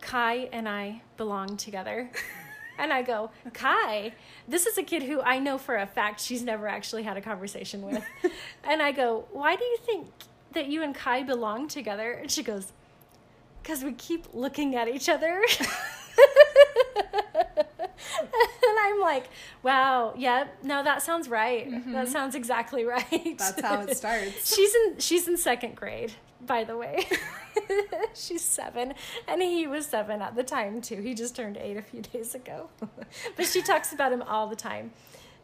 Kai 0.00 0.48
and 0.52 0.68
I 0.68 1.02
belong 1.16 1.56
together. 1.56 2.10
And 2.78 2.94
I 2.94 3.02
go, 3.02 3.30
Kai, 3.52 4.14
this 4.48 4.64
is 4.64 4.78
a 4.78 4.82
kid 4.82 5.02
who 5.02 5.20
I 5.20 5.38
know 5.38 5.58
for 5.58 5.76
a 5.76 5.86
fact 5.86 6.18
she's 6.18 6.42
never 6.42 6.66
actually 6.66 7.02
had 7.02 7.18
a 7.18 7.20
conversation 7.20 7.82
with. 7.82 8.02
and 8.64 8.80
I 8.80 8.90
go, 8.92 9.26
Why 9.32 9.54
do 9.54 9.62
you 9.62 9.76
think 9.84 10.06
that 10.52 10.66
you 10.66 10.82
and 10.82 10.94
Kai 10.94 11.22
belong 11.22 11.68
together? 11.68 12.12
And 12.12 12.30
she 12.30 12.42
goes, 12.42 12.72
Because 13.62 13.84
we 13.84 13.92
keep 13.92 14.26
looking 14.32 14.74
at 14.76 14.88
each 14.88 15.08
other. 15.08 15.42
and 18.62 18.78
I'm 18.80 19.00
like, 19.00 19.28
wow, 19.62 20.14
yeah, 20.16 20.48
no, 20.62 20.82
that 20.82 21.02
sounds 21.02 21.28
right. 21.28 21.68
That 21.92 22.08
sounds 22.08 22.34
exactly 22.34 22.84
right. 22.84 23.04
Mm-hmm. 23.10 23.36
That's 23.36 23.60
how 23.60 23.80
it 23.80 23.96
starts. 23.96 24.54
she's 24.54 24.74
in 24.74 24.98
she's 24.98 25.28
in 25.28 25.36
second 25.36 25.76
grade, 25.76 26.12
by 26.40 26.64
the 26.64 26.76
way. 26.76 27.06
she's 28.14 28.42
seven, 28.42 28.94
and 29.28 29.42
he 29.42 29.66
was 29.66 29.86
seven 29.86 30.22
at 30.22 30.36
the 30.36 30.42
time 30.42 30.80
too. 30.80 31.00
He 31.00 31.14
just 31.14 31.36
turned 31.36 31.56
eight 31.56 31.76
a 31.76 31.82
few 31.82 32.02
days 32.02 32.34
ago. 32.34 32.68
but 33.36 33.46
she 33.46 33.62
talks 33.62 33.92
about 33.92 34.12
him 34.12 34.22
all 34.22 34.46
the 34.48 34.56
time. 34.56 34.92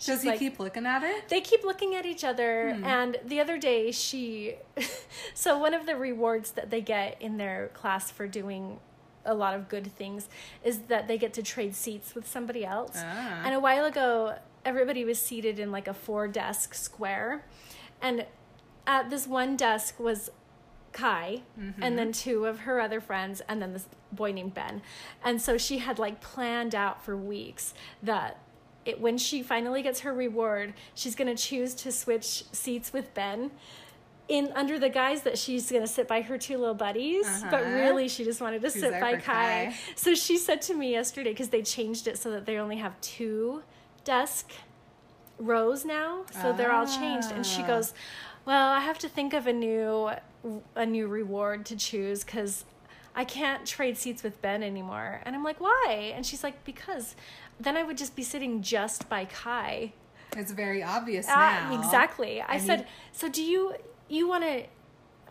Does 0.04 0.22
he 0.22 0.28
like- 0.30 0.38
keep 0.38 0.58
looking 0.58 0.86
at 0.86 1.02
it? 1.02 1.28
they 1.28 1.40
keep 1.40 1.64
looking 1.64 1.94
at 1.94 2.04
each 2.06 2.24
other 2.24 2.68
and 2.84 3.16
the 3.24 3.40
other 3.40 3.56
day 3.58 3.90
she 3.92 4.56
so 5.34 5.58
one 5.58 5.74
of 5.74 5.86
the 5.86 5.96
rewards 5.96 6.52
that 6.52 6.70
they 6.70 6.80
get 6.80 7.16
in 7.20 7.36
their 7.38 7.68
class 7.74 8.10
for 8.10 8.26
doing 8.26 8.78
a 9.24 9.34
lot 9.34 9.54
of 9.54 9.68
good 9.68 9.86
things 9.96 10.28
is 10.62 10.80
that 10.88 11.08
they 11.08 11.18
get 11.18 11.32
to 11.34 11.42
trade 11.42 11.74
seats 11.74 12.14
with 12.14 12.26
somebody 12.28 12.64
else 12.64 12.92
Ah. 12.96 13.42
and 13.44 13.54
a 13.54 13.60
while 13.60 13.84
ago 13.84 14.36
everybody 14.64 15.04
was 15.04 15.18
seated 15.20 15.58
in 15.58 15.72
like 15.72 15.88
a 15.88 15.94
four 15.94 16.28
desk 16.28 16.74
square 16.74 17.44
and 18.02 18.26
at 18.86 19.10
this 19.10 19.26
one 19.26 19.56
desk 19.56 19.98
was 19.98 20.30
Kai 20.92 21.42
and 21.82 21.98
then 21.98 22.10
two 22.12 22.46
of 22.46 22.60
her 22.60 22.80
other 22.80 23.00
friends 23.02 23.42
and 23.48 23.60
then 23.60 23.74
this 23.74 23.86
boy 24.12 24.32
named 24.32 24.54
Ben. 24.54 24.80
And 25.22 25.42
so 25.42 25.58
she 25.58 25.76
had 25.78 25.98
like 25.98 26.22
planned 26.22 26.74
out 26.74 27.04
for 27.04 27.14
weeks 27.14 27.74
that 28.02 28.38
it, 28.86 29.00
when 29.00 29.18
she 29.18 29.42
finally 29.42 29.82
gets 29.82 30.00
her 30.00 30.12
reward, 30.14 30.74
she's 30.94 31.14
going 31.14 31.34
to 31.34 31.40
choose 31.42 31.74
to 31.74 31.90
switch 31.92 32.44
seats 32.52 32.92
with 32.92 33.12
Ben 33.14 33.50
in 34.28 34.50
under 34.56 34.78
the 34.78 34.88
guise 34.88 35.22
that 35.22 35.38
she's 35.38 35.70
going 35.70 35.82
to 35.82 35.88
sit 35.88 36.08
by 36.08 36.20
her 36.22 36.36
two 36.36 36.58
little 36.58 36.74
buddies, 36.74 37.26
but 37.50 37.62
Uh-huh. 37.62 37.70
really 37.74 38.08
she 38.08 38.24
just 38.24 38.40
wanted 38.40 38.60
to 38.62 38.70
She's 38.70 38.80
sit 38.82 39.00
by 39.00 39.12
Kai. 39.16 39.20
Kai. 39.70 39.74
So 39.94 40.14
she 40.14 40.36
said 40.36 40.60
to 40.62 40.74
me 40.74 40.90
yesterday 40.92 41.30
because 41.30 41.50
they 41.50 41.62
changed 41.62 42.08
it 42.08 42.18
so 42.18 42.30
that 42.32 42.44
they 42.46 42.58
only 42.58 42.76
have 42.78 43.00
two 43.00 43.62
desk 44.04 44.50
rows 45.38 45.84
now 45.84 46.24
so 46.32 46.52
they're 46.52 46.72
all 46.72 46.86
changed 46.86 47.30
and 47.30 47.44
she 47.44 47.62
Ah. 47.62 47.66
goes 47.66 47.92
well 48.46 48.68
i 48.70 48.80
have 48.80 48.98
to 48.98 49.08
think 49.08 49.34
of 49.34 49.46
a 49.46 49.52
new 49.52 50.10
a 50.74 50.86
new 50.86 51.06
reward 51.06 51.66
to 51.66 51.76
choose 51.76 52.24
because 52.24 52.64
i 53.14 53.22
can't 53.22 53.66
trade 53.66 53.98
seats 53.98 54.22
with 54.22 54.40
ben 54.40 54.62
anymore 54.62 55.20
and 55.26 55.36
i'm 55.36 55.44
like 55.44 55.60
why 55.60 56.12
and 56.14 56.24
she's 56.24 56.42
like 56.42 56.64
because 56.64 57.16
then 57.60 57.76
i 57.76 57.82
would 57.82 57.96
just 57.98 58.14
be 58.16 58.22
sitting 58.22 58.62
just 58.62 59.08
by 59.08 59.24
kai 59.24 59.92
It's 60.36 60.52
very 60.52 60.82
obvious 60.82 61.26
Ah, 61.28 61.68
now. 61.70 61.78
exactly 61.80 62.40
i 62.42 62.54
And 62.54 62.62
said 62.62 62.78
you- 62.80 62.86
so 63.12 63.28
do 63.28 63.42
you 63.42 63.74
you 64.08 64.28
want 64.28 64.44
to 64.44 64.64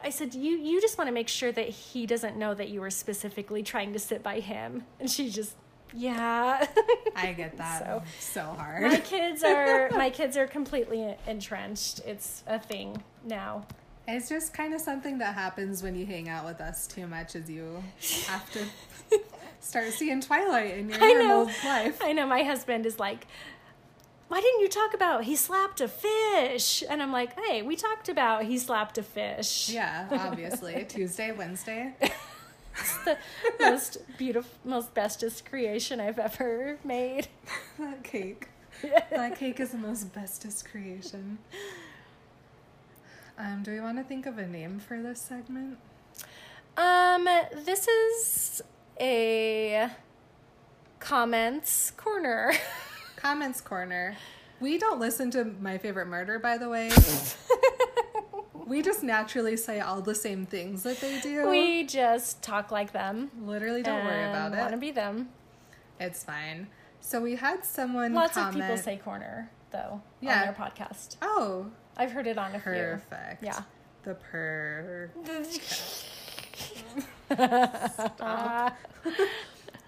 I 0.04 0.10
said, 0.12 0.36
you, 0.36 0.52
you 0.58 0.80
just 0.82 1.00
want 1.00 1.08
to 1.08 1.12
make 1.14 1.28
sure 1.30 1.52
that 1.52 1.68
he 1.70 2.06
doesn't 2.06 2.38
know 2.38 2.54
that 2.54 2.70
you 2.70 2.80
were 2.80 2.92
specifically 2.92 3.64
trying 3.64 3.92
to 3.94 3.98
sit 3.98 4.22
by 4.22 4.40
him. 4.40 4.84
And 5.00 5.10
she 5.10 5.32
just, 5.32 5.56
yeah. 5.96 6.68
I 7.16 7.34
get 7.34 7.58
that 7.58 7.80
So- 7.80 8.04
so, 8.20 8.42
hard. 8.44 8.84
my 8.84 8.98
kids 9.00 9.44
are 9.52 9.90
my 9.92 10.12
kids 10.12 10.38
are 10.38 10.46
completely 10.46 11.16
entrenched 11.26 12.02
it's 12.06 12.44
a 12.46 12.60
thing 12.60 13.02
now 13.24 13.66
It's 14.08 14.30
just 14.30 14.54
kind 14.54 14.76
of 14.76 14.82
something 14.82 15.18
that 15.20 15.34
happens 15.34 15.82
when 15.82 15.96
you 15.96 16.06
hang 16.06 16.30
out 16.30 16.46
with 16.46 16.62
us 16.62 16.86
too 16.86 17.08
much, 17.08 17.34
as 17.36 17.50
you 17.50 17.82
have 18.28 18.46
to 18.52 18.60
start 19.60 19.92
seeing 19.94 20.22
Twilight 20.22 20.78
in 20.78 20.90
your 20.90 20.98
I 21.02 21.14
know. 21.14 21.44
life. 21.66 22.00
i 22.02 22.12
know 22.14 22.26
my 22.28 22.44
husband 22.44 22.86
is 22.86 23.00
like 23.00 23.28
why 24.28 24.42
didn't 24.42 24.62
you 24.62 24.68
talk 24.70 24.94
about 24.94 25.24
he 25.26 25.36
slapped 25.36 25.80
a 25.82 25.88
fish 25.88 26.84
and 26.90 27.02
i'm 27.02 27.12
like 27.12 27.40
hey 27.40 27.62
we 27.62 27.76
talked 27.76 28.10
about 28.10 28.44
he 28.46 28.58
slapped 28.58 28.98
a 28.98 29.04
fish 29.04 29.70
Yeah, 29.70 30.08
obviously. 30.12 30.86
Tuesday, 30.90 31.32
Wednesday. 31.32 31.94
it's 32.78 32.98
the 33.06 33.18
most 33.60 33.98
beautiful 34.18 34.52
most 34.66 34.94
bestest 34.94 35.46
creation 35.46 36.00
i've 36.00 36.20
ever 36.20 36.78
made 36.84 37.28
That 37.80 38.04
cake. 38.04 38.48
That 39.12 39.38
cake 39.40 39.60
is 39.62 39.72
the 39.72 39.78
most 39.78 40.14
bestest 40.14 40.70
creation. 40.70 41.38
Um, 43.38 43.64
do 43.64 43.72
we 43.72 43.80
want 43.80 43.98
to 43.98 44.04
think 44.04 44.26
of 44.26 44.38
a 44.38 44.46
name 44.48 44.80
for 44.80 45.02
this 45.02 45.22
segment? 45.22 45.78
um 46.78 47.24
this 47.64 47.88
is 47.88 48.62
a 49.00 49.90
comments 51.00 51.92
corner 51.92 52.54
Comments 53.18 53.60
corner. 53.62 54.16
We 54.60 54.78
don't 54.78 55.00
listen 55.00 55.32
to 55.32 55.46
My 55.46 55.78
Favorite 55.80 56.06
Murder, 56.08 56.38
by 56.38 56.58
the 56.60 56.70
way. 56.70 56.92
we 58.68 58.82
just 58.84 59.02
naturally 59.04 59.58
say 59.58 59.80
all 59.80 60.02
the 60.02 60.14
same 60.14 60.46
things 60.46 60.84
that 60.84 61.00
they 61.00 61.20
do. 61.22 61.50
we 61.50 61.86
just 61.86 62.44
talk 62.44 62.72
like 62.72 62.92
them 62.92 63.32
literally 63.42 63.82
don't 63.82 64.06
worry 64.06 64.26
about 64.30 64.54
it. 64.54 64.58
Want 64.58 64.72
to 64.72 64.78
be 64.78 64.92
them. 64.92 65.30
It's 66.00 66.24
fine. 66.24 66.68
So 67.00 67.20
we 67.22 67.36
had 67.36 67.66
someone 67.66 68.14
Lots 68.14 68.34
comment. 68.34 68.56
of 68.58 68.62
people 68.62 68.78
say 68.78 68.98
corner 68.98 69.50
though 69.72 70.02
Yeah. 70.22 70.42
on 70.42 70.46
their 70.46 70.54
podcast. 70.54 71.16
"Oh, 71.22 71.68
I've 71.98 72.12
heard 72.12 72.28
it 72.28 72.38
on 72.38 72.54
a 72.54 72.60
few. 72.60 72.72
perfect." 72.72 73.44
Yeah. 73.44 73.62
The 74.04 74.14
per. 74.16 75.10
few. 77.28 79.12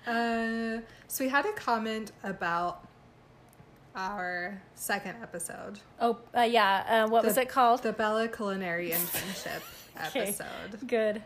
Uh, 0.08 0.80
so 1.10 1.26
we 1.26 1.30
had 1.30 1.46
a 1.46 1.52
comment 1.52 2.14
about 2.24 2.88
our 3.94 4.62
second 4.76 5.16
episode, 5.22 5.80
oh 6.00 6.18
uh, 6.36 6.44
yeah. 6.44 7.04
Uh, 7.06 7.10
what 7.10 7.26
was 7.26 7.36
it 7.36 7.50
called? 7.50 7.84
the 7.84 7.92
Bella 7.92 8.30
Culinary 8.30 8.92
Internship 8.92 9.62
episode. 9.98 10.88
Good. 10.88 11.22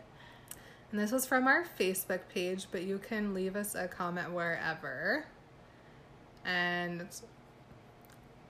And 0.90 1.00
this 1.00 1.12
was 1.12 1.26
from 1.26 1.46
our 1.46 1.64
Facebook 1.78 2.20
page, 2.28 2.66
but 2.72 2.82
you 2.82 2.98
can 2.98 3.34
leave 3.34 3.54
us 3.54 3.76
a 3.76 3.86
comment 3.86 4.32
wherever. 4.32 5.26
And 6.44 7.06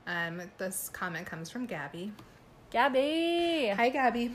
um, 0.07 0.43
this 0.57 0.89
comment 0.89 1.27
comes 1.27 1.51
from 1.51 1.67
Gabby. 1.67 2.13
Gabby. 2.71 3.69
Hi, 3.77 3.91
Gabby. 3.91 4.33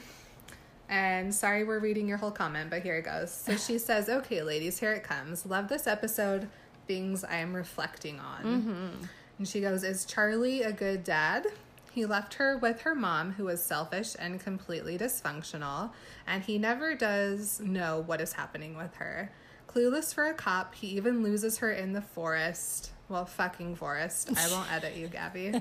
And 0.89 1.33
sorry 1.33 1.63
we're 1.63 1.79
reading 1.79 2.07
your 2.07 2.17
whole 2.17 2.31
comment, 2.31 2.69
but 2.69 2.81
here 2.81 2.95
it 2.95 3.03
goes. 3.03 3.31
So 3.31 3.55
she 3.57 3.77
says, 3.77 4.09
Okay, 4.09 4.41
ladies, 4.41 4.79
here 4.79 4.93
it 4.93 5.03
comes. 5.03 5.45
Love 5.45 5.67
this 5.67 5.87
episode. 5.87 6.47
Things 6.87 7.23
I 7.23 7.37
am 7.37 7.53
reflecting 7.53 8.19
on. 8.19 9.07
And 9.37 9.47
she 9.47 9.61
goes, 9.61 9.83
Is 9.83 10.05
Charlie 10.05 10.63
a 10.63 10.71
good 10.71 11.03
dad? 11.03 11.47
He 11.91 12.05
left 12.05 12.35
her 12.35 12.57
with 12.57 12.81
her 12.81 12.93
mom, 12.93 13.33
who 13.33 13.45
was 13.45 13.63
selfish 13.63 14.15
and 14.19 14.39
completely 14.39 14.99
dysfunctional, 14.99 15.89
and 16.27 16.43
he 16.43 16.59
never 16.59 16.93
does 16.93 17.59
know 17.59 18.03
what 18.05 18.21
is 18.21 18.33
happening 18.33 18.77
with 18.77 18.93
her. 18.95 19.31
Clueless 19.67 20.13
for 20.13 20.25
a 20.25 20.33
cop, 20.33 20.75
he 20.75 20.87
even 20.89 21.23
loses 21.23 21.57
her 21.57 21.71
in 21.71 21.93
the 21.93 22.01
forest. 22.01 22.91
Well, 23.09 23.25
fucking 23.25 23.75
forest. 23.77 24.29
I 24.37 24.47
won't 24.51 24.71
edit 24.71 24.95
you, 24.95 25.07
Gabby. 25.07 25.53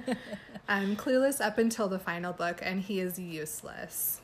Um, 0.69 0.97
clueless 0.97 1.41
up 1.41 1.59
until 1.59 1.89
the 1.89 1.99
final 1.99 2.33
book, 2.33 2.61
and 2.63 2.81
he 2.83 3.01
is 3.01 3.19
useless. 3.19 4.21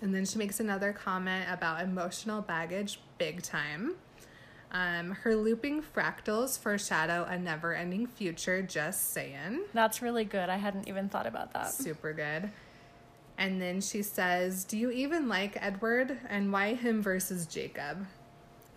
And 0.00 0.14
then 0.14 0.24
she 0.24 0.38
makes 0.38 0.60
another 0.60 0.92
comment 0.92 1.46
about 1.50 1.82
emotional 1.82 2.42
baggage, 2.42 3.00
big 3.18 3.42
time. 3.42 3.94
Um, 4.72 5.12
her 5.12 5.36
looping 5.36 5.82
fractals 5.82 6.58
foreshadow 6.58 7.24
a 7.28 7.38
never 7.38 7.74
ending 7.74 8.06
future, 8.06 8.60
just 8.60 9.12
saying. 9.12 9.60
That's 9.72 10.02
really 10.02 10.24
good. 10.24 10.48
I 10.48 10.56
hadn't 10.56 10.88
even 10.88 11.08
thought 11.08 11.26
about 11.26 11.52
that. 11.52 11.72
Super 11.72 12.12
good. 12.12 12.50
And 13.38 13.60
then 13.60 13.80
she 13.80 14.02
says, 14.02 14.64
Do 14.64 14.76
you 14.76 14.90
even 14.90 15.28
like 15.28 15.56
Edward? 15.60 16.18
And 16.28 16.52
why 16.52 16.74
him 16.74 17.02
versus 17.02 17.46
Jacob? 17.46 18.06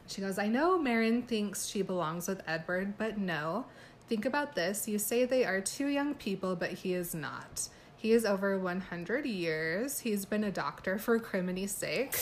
She 0.08 0.22
goes, 0.22 0.38
I 0.38 0.48
know 0.48 0.80
Marin 0.80 1.24
thinks 1.24 1.68
she 1.68 1.82
belongs 1.82 2.28
with 2.28 2.42
Edward, 2.48 2.98
but 2.98 3.18
no. 3.18 3.66
Think 4.08 4.26
about 4.26 4.56
this. 4.56 4.88
You 4.88 5.00
say 5.00 5.26
they 5.26 5.44
are 5.46 5.60
two 5.60 5.88
young 5.88 6.14
people, 6.14 6.56
but 6.56 6.72
he 6.72 6.94
is 6.94 7.14
not. 7.14 7.68
He 7.98 8.12
is 8.12 8.26
over 8.26 8.58
100 8.58 9.26
years. 9.26 10.00
He's 10.00 10.26
been 10.26 10.44
a 10.44 10.52
doctor 10.52 11.00
for 11.00 11.20
crimini's 11.20 11.72
sake. 11.72 12.16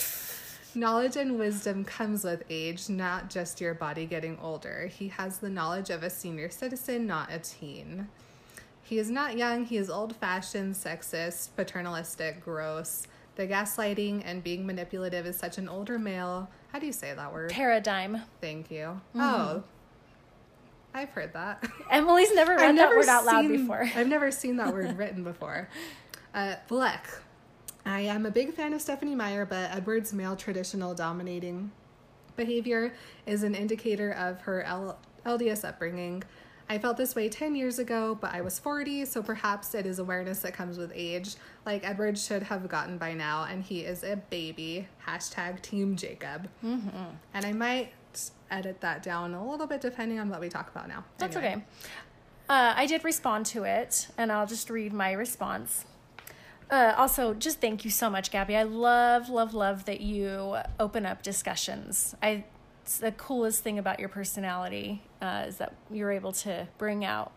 Knowledge 0.73 1.17
and 1.17 1.37
wisdom 1.37 1.83
comes 1.83 2.23
with 2.23 2.43
age, 2.49 2.89
not 2.89 3.29
just 3.29 3.61
your 3.61 3.73
body 3.73 4.05
getting 4.05 4.37
older. 4.41 4.87
He 4.87 5.09
has 5.09 5.39
the 5.39 5.49
knowledge 5.49 5.89
of 5.89 6.01
a 6.01 6.09
senior 6.09 6.49
citizen, 6.49 7.05
not 7.05 7.31
a 7.31 7.39
teen. 7.39 8.07
He 8.83 8.99
is 8.99 9.09
not 9.09 9.37
young, 9.37 9.65
he 9.65 9.77
is 9.77 9.89
old 9.89 10.15
fashioned, 10.15 10.75
sexist, 10.75 11.49
paternalistic, 11.55 12.43
gross. 12.43 13.07
The 13.35 13.47
gaslighting 13.47 14.21
and 14.25 14.43
being 14.43 14.65
manipulative 14.65 15.25
is 15.25 15.37
such 15.37 15.57
an 15.57 15.67
older 15.67 15.99
male. 15.99 16.49
How 16.71 16.79
do 16.79 16.85
you 16.85 16.93
say 16.93 17.13
that 17.13 17.33
word? 17.33 17.51
Paradigm. 17.51 18.21
Thank 18.39 18.71
you. 18.71 19.01
Mm-hmm. 19.15 19.21
Oh, 19.21 19.63
I've 20.95 21.09
heard 21.09 21.33
that. 21.33 21.63
Emily's 21.91 22.33
never 22.33 22.55
read 22.55 22.77
that 22.77 22.89
word 22.89 23.07
out 23.07 23.25
loud 23.25 23.41
seen- 23.41 23.51
before. 23.57 23.85
I've 23.95 24.07
never 24.07 24.31
seen 24.41 24.55
that 24.57 24.73
word 24.73 24.97
written 24.97 25.23
before. 25.23 25.69
Uh, 26.33 26.55
Bleck. 26.69 27.01
I 27.85 27.99
am 28.01 28.25
a 28.25 28.31
big 28.31 28.53
fan 28.53 28.73
of 28.73 28.81
Stephenie 28.81 29.13
Meyer, 29.13 29.45
but 29.45 29.69
Edward's 29.75 30.13
male 30.13 30.35
traditional 30.35 30.95
dominating 30.95 31.71
behavior 32.35 32.93
is 33.25 33.43
an 33.43 33.53
indicator 33.55 34.11
of 34.11 34.41
her 34.41 34.63
L- 34.63 34.97
LDS 35.25 35.63
upbringing. 35.67 36.23
I 36.67 36.79
felt 36.79 36.97
this 36.97 37.13
way 37.13 37.29
10 37.29 37.55
years 37.55 37.77
ago, 37.77 38.17
but 38.19 38.33
I 38.33 38.41
was 38.41 38.57
40, 38.57 39.05
so 39.05 39.21
perhaps 39.21 39.75
it 39.75 39.85
is 39.85 39.99
awareness 39.99 40.39
that 40.39 40.53
comes 40.55 40.79
with 40.79 40.91
age. 40.95 41.35
Like 41.65 41.87
Edward 41.87 42.17
should 42.17 42.41
have 42.43 42.67
gotten 42.67 42.97
by 42.97 43.13
now, 43.13 43.43
and 43.43 43.61
he 43.63 43.81
is 43.81 44.03
a 44.03 44.15
baby. 44.31 44.87
Hashtag 45.07 45.61
Team 45.61 45.95
Jacob. 45.95 46.47
Mm-hmm. 46.63 46.97
And 47.35 47.45
I 47.45 47.53
might 47.53 47.91
edit 48.51 48.81
that 48.81 49.03
down 49.03 49.33
a 49.33 49.49
little 49.49 49.67
bit 49.67 49.81
depending 49.81 50.19
on 50.19 50.29
what 50.29 50.39
we 50.39 50.49
talk 50.49 50.69
about 50.69 50.87
now. 50.87 51.03
That's 51.17 51.35
Anyway. 51.35 51.53
okay. 51.53 51.65
Uh, 52.47 52.73
I 52.75 52.85
did 52.85 53.03
respond 53.03 53.47
to 53.47 53.63
it, 53.63 54.07
and 54.17 54.31
I'll 54.31 54.45
just 54.45 54.69
read 54.69 54.93
my 54.93 55.11
response. 55.13 55.85
Uh, 56.69 56.93
also, 56.97 57.33
just 57.33 57.59
thank 57.59 57.83
you 57.85 57.91
so 57.91 58.09
much, 58.09 58.31
Gabby. 58.31 58.55
I 58.55 58.63
love, 58.63 59.29
love, 59.29 59.53
love 59.53 59.85
that 59.85 60.01
you 60.01 60.57
open 60.79 61.05
up 61.05 61.23
discussions. 61.23 62.15
I, 62.21 62.43
it's 62.83 62.99
the 62.99 63.11
coolest 63.11 63.63
thing 63.63 63.79
about 63.79 63.99
your 63.99 64.09
personality 64.09 65.01
uh, 65.21 65.45
is 65.47 65.57
that 65.57 65.73
you're 65.91 66.11
able 66.11 66.31
to 66.33 66.67
bring 66.77 67.03
out 67.03 67.31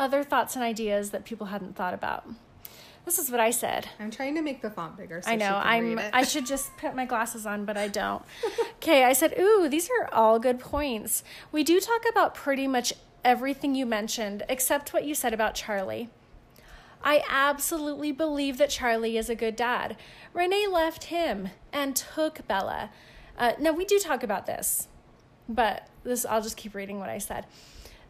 other 0.00 0.22
thoughts 0.24 0.56
and 0.56 0.64
ideas 0.64 1.10
that 1.10 1.24
people 1.24 1.48
hadn't 1.48 1.76
thought 1.76 1.94
about. 1.94 2.26
This 3.04 3.18
is 3.18 3.30
what 3.30 3.40
I 3.40 3.50
said. 3.50 3.88
I'm 4.00 4.10
trying 4.10 4.34
to 4.36 4.42
make 4.42 4.62
the 4.62 4.70
font 4.70 4.96
bigger. 4.96 5.20
So 5.20 5.30
I 5.30 5.36
know. 5.36 5.60
I'm. 5.62 6.00
I 6.12 6.22
should 6.22 6.46
just 6.46 6.74
put 6.78 6.94
my 6.94 7.04
glasses 7.04 7.44
on, 7.44 7.64
but 7.64 7.76
I 7.76 7.88
don't. 7.88 8.24
Okay, 8.84 9.04
I 9.04 9.14
said, 9.14 9.38
"Ooh, 9.38 9.66
these 9.66 9.88
are 9.88 10.12
all 10.12 10.38
good 10.38 10.60
points." 10.60 11.24
We 11.50 11.64
do 11.64 11.80
talk 11.80 12.02
about 12.10 12.34
pretty 12.34 12.66
much 12.66 12.92
everything 13.24 13.74
you 13.74 13.86
mentioned, 13.86 14.42
except 14.46 14.92
what 14.92 15.06
you 15.06 15.14
said 15.14 15.32
about 15.32 15.54
Charlie. 15.54 16.10
I 17.02 17.22
absolutely 17.28 18.12
believe 18.12 18.58
that 18.58 18.68
Charlie 18.68 19.16
is 19.16 19.30
a 19.30 19.34
good 19.34 19.56
dad. 19.56 19.96
Renee 20.34 20.66
left 20.66 21.04
him 21.04 21.48
and 21.72 21.96
took 21.96 22.46
Bella. 22.46 22.90
Uh, 23.38 23.52
now 23.58 23.72
we 23.72 23.86
do 23.86 23.98
talk 23.98 24.22
about 24.22 24.44
this, 24.44 24.88
but 25.48 25.88
this 26.02 26.26
I'll 26.26 26.42
just 26.42 26.58
keep 26.58 26.74
reading 26.74 27.00
what 27.00 27.08
I 27.08 27.18
said. 27.18 27.46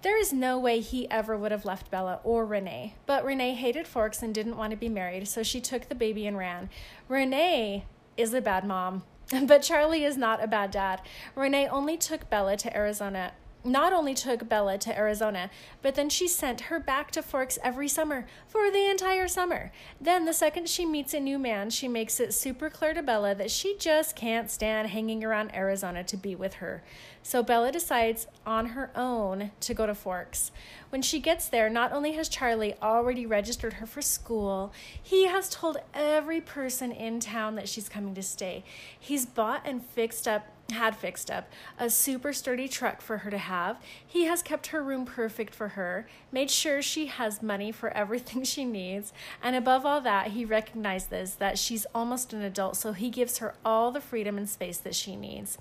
There 0.04 0.20
is 0.20 0.34
no 0.34 0.58
way 0.58 0.80
he 0.80 1.10
ever 1.10 1.34
would 1.34 1.50
have 1.50 1.64
left 1.64 1.90
Bella 1.90 2.20
or 2.24 2.44
Renee, 2.44 2.94
but 3.06 3.24
Renee 3.24 3.54
hated 3.54 3.88
Forks 3.88 4.22
and 4.22 4.34
didn't 4.34 4.58
want 4.58 4.70
to 4.72 4.76
be 4.76 4.90
married, 4.90 5.26
so 5.26 5.42
she 5.42 5.62
took 5.62 5.88
the 5.88 5.94
baby 5.94 6.26
and 6.26 6.36
ran. 6.36 6.68
Renee 7.08 7.86
is 8.18 8.34
a 8.34 8.42
bad 8.42 8.66
mom, 8.66 9.04
but 9.46 9.62
Charlie 9.62 10.04
is 10.04 10.18
not 10.18 10.44
a 10.44 10.46
bad 10.46 10.70
dad. 10.70 11.00
Renee 11.34 11.66
only 11.68 11.96
took 11.96 12.28
Bella 12.28 12.58
to 12.58 12.76
Arizona. 12.76 13.32
Not 13.66 13.94
only 13.94 14.12
took 14.12 14.46
Bella 14.46 14.76
to 14.76 14.94
Arizona, 14.94 15.48
but 15.80 15.94
then 15.94 16.10
she 16.10 16.28
sent 16.28 16.62
her 16.62 16.78
back 16.78 17.10
to 17.12 17.22
Forks 17.22 17.58
every 17.64 17.88
summer 17.88 18.26
for 18.46 18.70
the 18.70 18.90
entire 18.90 19.26
summer. 19.26 19.72
Then, 19.98 20.26
the 20.26 20.34
second 20.34 20.68
she 20.68 20.84
meets 20.84 21.14
a 21.14 21.20
new 21.20 21.38
man, 21.38 21.70
she 21.70 21.88
makes 21.88 22.20
it 22.20 22.34
super 22.34 22.68
clear 22.68 22.92
to 22.92 23.02
Bella 23.02 23.34
that 23.34 23.50
she 23.50 23.74
just 23.78 24.16
can't 24.16 24.50
stand 24.50 24.90
hanging 24.90 25.24
around 25.24 25.54
Arizona 25.54 26.04
to 26.04 26.16
be 26.18 26.34
with 26.34 26.54
her. 26.54 26.82
So 27.22 27.42
Bella 27.42 27.72
decides 27.72 28.26
on 28.44 28.66
her 28.66 28.90
own 28.94 29.50
to 29.60 29.72
go 29.72 29.86
to 29.86 29.94
Forks. 29.94 30.52
When 30.90 31.00
she 31.00 31.18
gets 31.18 31.48
there, 31.48 31.70
not 31.70 31.90
only 31.90 32.12
has 32.12 32.28
Charlie 32.28 32.74
already 32.82 33.24
registered 33.24 33.74
her 33.74 33.86
for 33.86 34.02
school, 34.02 34.74
he 35.02 35.26
has 35.26 35.48
told 35.48 35.78
every 35.94 36.42
person 36.42 36.92
in 36.92 37.18
town 37.18 37.54
that 37.54 37.70
she's 37.70 37.88
coming 37.88 38.14
to 38.14 38.22
stay. 38.22 38.62
He's 39.00 39.24
bought 39.24 39.62
and 39.64 39.82
fixed 39.82 40.28
up 40.28 40.48
had 40.72 40.96
fixed 40.96 41.30
up 41.30 41.50
a 41.78 41.90
super 41.90 42.32
sturdy 42.32 42.68
truck 42.68 43.00
for 43.00 43.18
her 43.18 43.30
to 43.30 43.38
have. 43.38 43.80
He 44.06 44.24
has 44.24 44.42
kept 44.42 44.68
her 44.68 44.82
room 44.82 45.04
perfect 45.04 45.54
for 45.54 45.68
her, 45.68 46.06
made 46.32 46.50
sure 46.50 46.80
she 46.82 47.06
has 47.06 47.42
money 47.42 47.70
for 47.70 47.90
everything 47.90 48.44
she 48.44 48.64
needs, 48.64 49.12
and 49.42 49.56
above 49.56 49.84
all 49.84 50.00
that, 50.00 50.28
he 50.28 50.44
recognizes 50.44 51.36
that 51.36 51.58
she's 51.58 51.86
almost 51.94 52.32
an 52.32 52.42
adult, 52.42 52.76
so 52.76 52.92
he 52.92 53.10
gives 53.10 53.38
her 53.38 53.54
all 53.64 53.90
the 53.90 54.00
freedom 54.00 54.38
and 54.38 54.48
space 54.48 54.78
that 54.78 54.94
she 54.94 55.16
needs. 55.16 55.58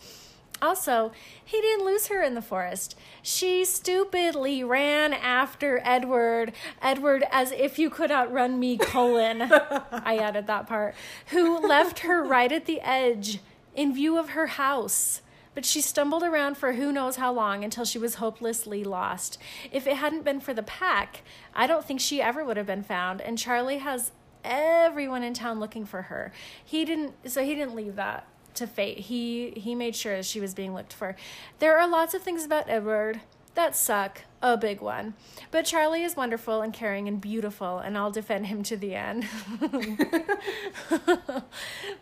Also, 0.62 1.12
he 1.44 1.60
didn't 1.60 1.86
lose 1.86 2.08
her 2.08 2.24
in 2.24 2.36
the 2.36 2.42
forest. 2.42 2.98
She 3.22 3.66
stupidly 3.66 4.64
ran 4.64 5.12
after 5.12 5.82
Edward. 5.84 6.54
Edward, 6.82 7.26
as 7.32 7.52
if 7.52 7.78
you 7.78 7.90
could 7.90 8.12
outrun 8.12 8.60
me, 8.60 8.78
colon. 8.78 9.42
I 9.52 10.18
added 10.22 10.48
that 10.48 10.68
part. 10.68 10.96
Who 11.28 11.68
left 11.68 12.00
her 12.00 12.24
right 12.24 12.52
at 12.52 12.66
the 12.66 12.80
edge 12.80 13.40
in 13.76 13.94
view 13.94 14.18
of 14.18 14.30
her 14.30 14.48
house. 14.48 15.22
But 15.56 15.66
she 15.66 15.82
stumbled 15.82 16.24
around 16.24 16.58
for 16.58 16.74
who 16.74 16.92
knows 16.92 17.18
how 17.18 17.32
long 17.32 17.64
until 17.64 17.86
she 17.86 18.00
was 18.00 18.16
hopelessly 18.16 18.84
lost. 18.84 19.38
If 19.72 19.86
it 19.86 19.98
hadn't 19.98 20.24
been 20.24 20.40
for 20.40 20.54
the 20.54 20.64
pack, 20.64 21.22
I 21.54 21.68
don't 21.68 21.86
think 21.86 22.00
she 22.00 22.22
ever 22.22 22.44
would 22.44 22.58
have 22.58 22.66
been 22.66 22.84
found. 22.84 23.22
And 23.22 23.38
Charlie 23.38 23.78
has 23.78 24.12
everyone 24.44 25.24
in 25.24 25.34
town 25.34 25.60
looking 25.60 25.86
for 25.86 26.04
her. 26.04 26.32
He 26.64 26.86
didn't 26.86 27.30
so 27.30 27.44
he 27.44 27.54
didn't 27.56 27.76
leave 27.76 27.96
that 27.96 28.28
to 28.56 28.68
fate. 28.68 29.00
He 29.00 29.52
he 29.52 29.76
made 29.76 29.96
sure 29.96 30.22
she 30.24 30.40
was 30.40 30.54
being 30.54 30.74
looked 30.74 30.94
for. 30.94 31.16
There 31.60 31.78
are 31.78 31.88
lots 31.88 32.14
of 32.14 32.22
things 32.22 32.44
about 32.44 32.70
Edward 32.70 33.22
that 33.56 33.76
suck, 33.76 34.22
a 34.42 34.58
big 34.58 34.82
one. 34.82 35.14
But 35.52 35.66
Charlie 35.66 36.04
is 36.04 36.16
wonderful 36.16 36.62
and 36.62 36.74
caring 36.74 37.08
and 37.08 37.22
beautiful, 37.22 37.80
and 37.80 37.98
I'll 37.98 38.12
defend 38.12 38.48
him 38.48 38.64
to 38.64 38.78
the 38.78 38.96
end. 38.96 39.28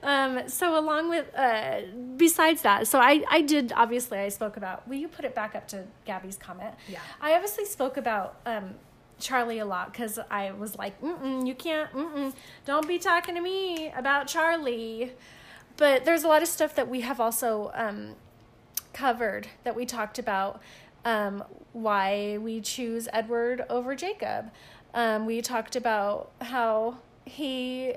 um, 0.04 0.48
so 0.48 0.80
along 0.80 1.10
with 1.10 1.34
uh, 1.36 1.82
besides 2.18 2.62
that, 2.62 2.88
so 2.88 3.00
I 3.00 3.24
I 3.30 3.42
did 3.42 3.74
obviously 3.76 4.20
I 4.20 4.30
spoke 4.30 4.58
about. 4.58 4.88
Will 4.88 4.96
you 4.96 5.08
put 5.08 5.26
it 5.26 5.36
back 5.36 5.56
up 5.56 5.68
to 5.70 5.86
Gabby's 6.06 6.38
comment? 6.38 6.76
Yeah. 6.88 7.00
I 7.20 7.34
obviously 7.34 7.66
spoke 7.66 7.98
about 7.98 8.38
um, 8.46 8.76
Charlie 9.22 9.60
a 9.60 9.66
lot 9.66 9.92
because 9.92 10.20
I 10.30 10.52
was 10.52 10.78
like, 10.78 11.00
mm-mm, 11.02 11.48
you 11.48 11.56
can't, 11.56 11.92
mm-mm, 11.94 12.34
don't 12.66 12.88
be 12.88 13.00
talking 13.00 13.36
to 13.36 13.42
me 13.42 13.92
about 13.96 14.28
Charlie. 14.28 15.14
But 15.78 16.04
there's 16.04 16.24
a 16.24 16.28
lot 16.28 16.42
of 16.42 16.48
stuff 16.48 16.76
that 16.76 16.90
we 16.90 17.02
have 17.02 17.20
also 17.20 17.72
um, 17.74 18.16
covered 18.94 19.48
that 19.64 19.76
we 19.76 19.86
talked 19.86 20.20
about 20.20 20.62
um, 21.06 21.44
why 21.74 22.38
we 22.40 22.62
choose 22.62 23.08
Edward 23.14 23.66
over 23.70 23.96
Jacob. 23.96 24.52
Um, 24.94 25.26
we 25.26 25.42
talked 25.42 25.76
about 25.76 26.32
how 26.42 26.98
he 27.26 27.96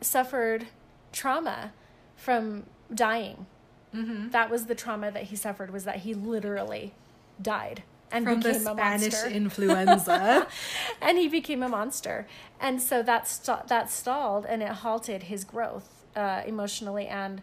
suffered 0.00 0.66
trauma 1.12 1.72
from 2.16 2.64
dying. 2.94 3.46
Mm-hmm. 3.94 4.30
That 4.30 4.50
was 4.50 4.66
the 4.66 4.74
trauma 4.74 5.10
that 5.10 5.24
he 5.24 5.36
suffered 5.36 5.72
was 5.72 5.84
that 5.84 5.96
he 5.98 6.14
literally 6.14 6.92
died 7.40 7.82
and 8.10 8.24
From 8.24 8.40
the 8.40 8.50
a 8.50 8.54
Spanish 8.54 9.12
monster. 9.12 9.28
influenza. 9.28 10.46
and 11.02 11.18
he 11.18 11.28
became 11.28 11.62
a 11.62 11.68
monster. 11.68 12.26
And 12.60 12.80
so 12.80 13.02
that 13.02 13.28
st- 13.28 13.68
that 13.68 13.90
stalled 13.90 14.46
and 14.46 14.62
it 14.62 14.68
halted 14.68 15.24
his 15.24 15.44
growth 15.44 16.06
uh, 16.16 16.42
emotionally 16.46 17.06
and 17.06 17.42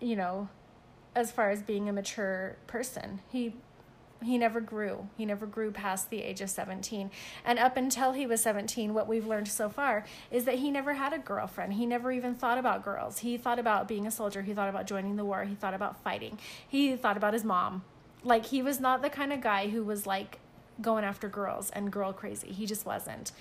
you 0.00 0.16
know 0.16 0.48
as 1.20 1.30
far 1.30 1.50
as 1.50 1.62
being 1.62 1.88
a 1.88 1.92
mature 1.92 2.56
person. 2.66 3.20
He 3.30 3.54
He 4.22 4.36
never 4.36 4.60
grew. 4.60 5.08
He 5.16 5.24
never 5.24 5.46
grew 5.46 5.70
past 5.70 6.10
the 6.10 6.22
age 6.22 6.42
of 6.42 6.50
17. 6.50 7.10
And 7.44 7.58
up 7.58 7.76
until 7.78 8.12
he 8.12 8.26
was 8.26 8.42
17, 8.42 8.92
what 8.92 9.08
we've 9.08 9.26
learned 9.26 9.48
so 9.48 9.70
far 9.70 10.04
is 10.30 10.44
that 10.44 10.56
he 10.56 10.70
never 10.70 10.92
had 10.94 11.14
a 11.14 11.18
girlfriend. 11.18 11.72
He 11.74 11.86
never 11.86 12.12
even 12.12 12.34
thought 12.34 12.58
about 12.58 12.84
girls. 12.84 13.20
He 13.20 13.38
thought 13.38 13.58
about 13.58 13.88
being 13.88 14.06
a 14.06 14.10
soldier. 14.10 14.42
He 14.42 14.52
thought 14.52 14.68
about 14.68 14.86
joining 14.86 15.16
the 15.16 15.24
war. 15.24 15.44
He 15.44 15.54
thought 15.54 15.72
about 15.72 16.02
fighting. 16.02 16.38
He 16.68 16.96
thought 16.96 17.16
about 17.16 17.32
his 17.32 17.44
mom. 17.44 17.82
Like, 18.22 18.46
he 18.46 18.60
was 18.62 18.78
not 18.78 19.00
the 19.00 19.08
kind 19.08 19.32
of 19.32 19.40
guy 19.40 19.68
who 19.68 19.82
was 19.82 20.06
like 20.06 20.38
going 20.82 21.04
after 21.04 21.28
girls 21.28 21.70
and 21.70 21.90
girl 21.90 22.12
crazy. 22.12 22.52
He 22.52 22.66
just 22.66 22.84
wasn't. 22.84 23.32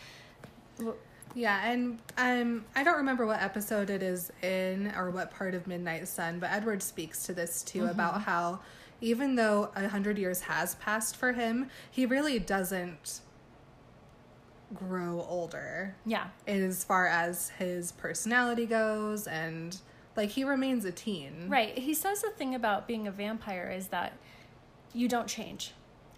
Yeah, 1.36 1.70
and 1.70 2.00
um, 2.18 2.66
I 2.76 2.84
don't 2.84 2.98
remember 2.98 3.26
what 3.26 3.42
episode 3.42 3.90
it 3.90 4.02
is 4.02 4.32
in 4.42 4.92
or 4.98 5.12
what 5.12 5.32
part 5.32 5.54
of 5.54 5.68
Midnight 5.68 6.08
Sun, 6.08 6.40
but 6.40 6.50
Edward 6.52 6.82
speaks 6.82 7.24
to 7.26 7.34
this 7.34 7.62
too 7.62 7.86
about 7.86 8.22
how 8.24 8.60
even 9.02 9.36
though 9.36 9.72
a 9.76 9.88
hundred 9.88 10.18
years 10.18 10.42
has 10.42 10.76
passed 10.76 11.16
for 11.16 11.34
him, 11.34 11.70
he 11.90 12.06
really 12.06 12.40
doesn't 12.40 13.22
grow 14.74 15.26
older 15.28 15.96
Yeah. 16.06 16.28
as 16.48 16.84
far 16.84 17.08
as 17.08 17.50
his 17.58 17.92
personality 17.94 18.66
goes, 18.66 19.26
and 19.28 19.78
like 20.16 20.30
he 20.30 20.44
remains 20.44 20.84
a 20.86 20.92
teen. 20.92 21.48
Right. 21.48 21.78
He 21.78 21.94
says 21.94 22.22
the 22.22 22.30
thing 22.32 22.54
about 22.56 22.88
being 22.88 23.08
a 23.08 23.12
vampire 23.12 23.72
is 23.76 23.88
that 23.88 24.14
you 24.94 25.08
don't 25.08 25.28
change. 25.28 25.74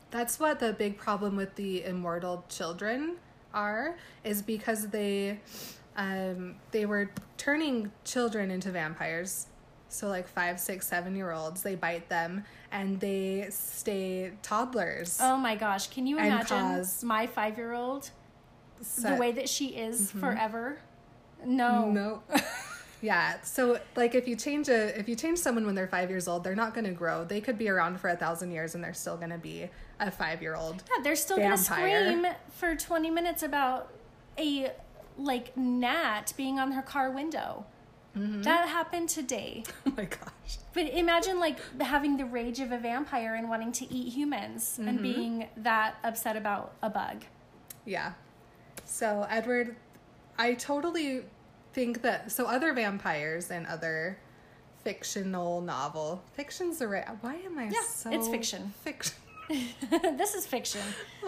That's 0.10 0.40
what 0.40 0.60
the 0.60 0.74
big 0.74 0.98
problem 0.98 1.36
with 1.36 1.56
the 1.56 1.84
immortal 1.84 2.44
children 2.50 3.18
are, 3.54 3.96
is 4.24 4.42
because 4.42 4.88
they 4.90 5.40
um 5.98 6.56
they 6.72 6.86
were 6.86 7.10
turning 7.38 7.92
children 8.06 8.52
into 8.52 8.72
vampires. 8.72 9.48
So 9.90 10.08
like 10.08 10.28
five, 10.28 10.60
six, 10.60 10.88
seven 10.88 11.16
year 11.16 11.32
olds, 11.32 11.64
they 11.64 11.76
bite 11.76 12.08
them 12.08 12.46
and 12.72 13.00
they 13.00 13.48
stay 13.50 14.32
toddlers. 14.42 15.18
Oh 15.22 15.36
my 15.36 15.56
gosh. 15.56 15.88
Can 15.90 16.08
you 16.08 16.18
imagine 16.18 16.86
my 17.04 17.28
five 17.28 17.58
year 17.58 17.74
old, 17.74 18.10
the 19.02 19.16
way 19.18 19.34
that 19.34 19.50
she 19.50 19.68
is 19.68 20.12
forever? 20.12 20.80
No. 21.46 21.92
No. 21.92 22.24
yeah. 23.02 23.42
So 23.42 23.80
like 23.96 24.16
if 24.16 24.28
you 24.28 24.36
change 24.36 24.70
a 24.70 24.98
if 25.00 25.10
you 25.10 25.16
change 25.16 25.40
someone 25.40 25.66
when 25.66 25.76
they're 25.76 25.88
five 25.88 26.10
years 26.10 26.28
old, 26.28 26.44
they're 26.44 26.56
not 26.56 26.74
gonna 26.74 26.92
grow. 26.92 27.24
They 27.26 27.42
could 27.42 27.58
be 27.58 27.68
around 27.70 28.00
for 28.00 28.10
a 28.10 28.16
thousand 28.16 28.52
years 28.52 28.76
and 28.76 28.84
they're 28.84 28.94
still 28.94 29.18
gonna 29.18 29.38
be 29.38 29.70
a 30.00 30.12
five 30.12 30.42
year 30.42 30.56
old. 30.56 30.84
Yeah, 30.90 31.04
they're 31.04 31.16
still 31.16 31.38
going 31.38 31.52
to 31.52 31.58
scream 31.58 32.26
for 32.50 32.76
20 32.76 33.10
minutes 33.12 33.44
about 33.44 33.92
a 34.38 34.72
like 35.18 35.56
gnat 35.58 36.34
being 36.38 36.60
on 36.60 36.72
her 36.72 36.82
car 36.82 37.12
window. 37.12 37.66
Mm-hmm. 38.18 38.42
That 38.42 38.68
happened 38.68 39.10
today. 39.10 39.64
Oh 39.86 39.94
my 39.96 40.06
gosh. 40.06 40.58
But 40.74 40.90
imagine 40.94 41.40
like 41.40 41.58
having 41.82 42.18
the 42.18 42.26
rage 42.26 42.60
of 42.60 42.72
a 42.72 42.78
vampire 42.78 43.36
and 43.36 43.48
wanting 43.50 43.72
to 43.74 43.94
eat 43.94 44.12
humans 44.14 44.78
Mm-hmm. 44.80 44.88
and 44.88 45.02
being 45.02 45.48
that 45.58 45.96
upset 46.04 46.36
about 46.36 46.74
a 46.82 46.90
bug. 46.90 47.24
Yeah. 47.86 48.14
So 48.86 49.26
Edward, 49.30 49.76
I 50.38 50.54
totally 50.56 51.24
think 51.74 52.02
that 52.02 52.32
so 52.32 52.46
other 52.46 52.74
vampires 52.74 53.50
and 53.52 53.66
other 53.68 54.18
fictional 54.84 55.62
novel 55.62 56.24
fiction's 56.34 56.80
the 56.80 56.88
right. 56.88 57.06
Why 57.22 57.36
am 57.36 57.58
I 57.58 57.66
Yeah, 57.66 57.82
so 57.88 58.12
it's 58.12 58.28
fiction. 58.28 58.74
Fiction. 58.84 59.14
this 60.18 60.34
is 60.34 60.46
fiction. 60.46 60.82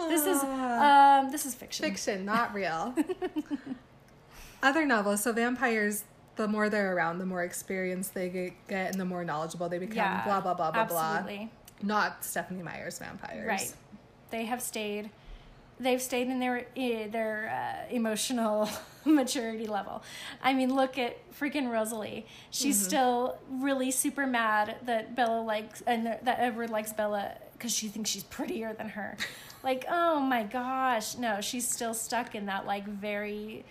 This 0.08 0.24
is 0.26 0.38
Ah. 0.42 1.20
um 1.20 1.30
this 1.30 1.44
is 1.46 1.54
fiction. 1.54 1.84
Fiction, 1.86 2.24
not 2.24 2.54
real. 2.54 2.94
other 4.62 4.86
novels. 4.86 5.22
So 5.22 5.32
vampires. 5.32 6.04
The 6.36 6.48
more 6.48 6.68
they're 6.68 6.96
around, 6.96 7.18
the 7.20 7.26
more 7.26 7.44
experience 7.44 8.08
they 8.08 8.28
get, 8.28 8.52
get 8.66 8.90
and 8.90 9.00
the 9.00 9.04
more 9.04 9.24
knowledgeable 9.24 9.68
they 9.68 9.78
become. 9.78 9.96
Yeah. 9.98 10.24
blah 10.24 10.40
blah 10.40 10.54
blah 10.54 10.72
blah 10.72 10.80
absolutely. 10.82 11.48
blah. 11.80 11.86
Not 11.96 12.24
Stephenie 12.24 12.62
Meyer's 12.64 12.98
vampires. 12.98 13.46
Right. 13.46 13.72
They 14.30 14.44
have 14.46 14.60
stayed. 14.60 15.10
They've 15.80 16.00
stayed 16.00 16.28
in 16.28 16.38
their 16.38 16.66
eh, 16.76 17.08
their 17.08 17.86
uh, 17.88 17.92
emotional 17.94 18.68
maturity 19.04 19.66
level. 19.66 20.02
I 20.42 20.54
mean, 20.54 20.74
look 20.74 20.98
at 20.98 21.16
freaking 21.38 21.70
Rosalie. 21.70 22.26
She's 22.50 22.76
Mm-hmm. 22.78 22.84
still 22.86 23.38
really 23.50 23.90
super 23.90 24.26
mad 24.26 24.76
that 24.86 25.14
Bella 25.16 25.40
likes 25.42 25.82
and 25.86 26.06
that 26.06 26.36
Edward 26.38 26.70
likes 26.70 26.92
Bella 26.92 27.32
because 27.54 27.72
she 27.72 27.88
thinks 27.88 28.10
she's 28.10 28.24
prettier 28.24 28.72
than 28.72 28.90
her. 28.90 29.16
like, 29.64 29.84
oh 29.88 30.20
my 30.20 30.44
gosh, 30.44 31.16
no, 31.16 31.40
she's 31.40 31.66
still 31.68 31.94
stuck 31.94 32.34
in 32.34 32.46
that 32.46 32.66
like 32.66 32.86
very 32.86 33.64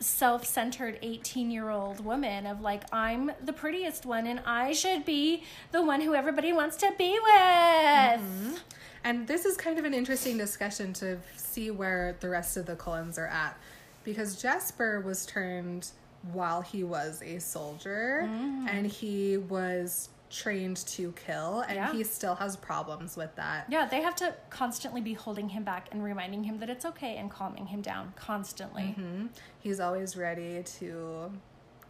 self-centered 0.00 1.00
18-year-old 1.02 2.04
woman 2.04 2.46
of 2.46 2.60
like 2.60 2.82
I'm 2.92 3.30
the 3.42 3.52
prettiest 3.52 4.04
one 4.04 4.26
and 4.26 4.40
I 4.44 4.72
should 4.72 5.04
be 5.04 5.44
the 5.72 5.82
one 5.82 6.00
who 6.00 6.14
everybody 6.14 6.52
wants 6.52 6.76
to 6.78 6.92
be 6.98 7.12
with. 7.22 8.60
And 9.04 9.26
this 9.26 9.44
is 9.44 9.56
kind 9.56 9.78
of 9.78 9.84
an 9.84 9.92
interesting 9.94 10.38
discussion 10.38 10.92
to 10.94 11.18
see 11.36 11.70
where 11.70 12.16
the 12.20 12.28
rest 12.30 12.56
of 12.56 12.66
the 12.66 12.74
Cullens 12.74 13.18
are 13.18 13.26
at. 13.26 13.56
Because 14.02 14.40
Jasper 14.40 15.00
was 15.00 15.24
turned 15.26 15.90
while 16.32 16.62
he 16.62 16.82
was 16.84 17.20
a 17.22 17.38
soldier 17.38 18.22
Mm. 18.26 18.66
and 18.70 18.86
he 18.86 19.36
was 19.36 20.08
trained 20.30 20.78
to 20.78 21.12
kill, 21.12 21.60
and 21.60 21.76
Yeah. 21.76 21.92
he 21.92 22.02
still 22.02 22.34
has 22.34 22.56
problems 22.56 23.16
with 23.16 23.32
that. 23.36 23.66
Yeah, 23.68 23.86
they 23.86 24.00
have 24.02 24.16
to 24.16 24.34
constantly 24.50 25.00
be 25.00 25.12
holding 25.14 25.50
him 25.50 25.62
back 25.64 25.88
and 25.92 26.02
reminding 26.02 26.42
him 26.44 26.58
that 26.58 26.68
it's 26.70 26.84
okay 26.86 27.16
and 27.18 27.30
calming 27.30 27.66
him 27.66 27.82
down 27.82 28.14
constantly. 28.16 28.94
Mhm. 28.98 29.28
He's 29.60 29.78
always 29.80 30.16
ready 30.16 30.62
to 30.78 31.30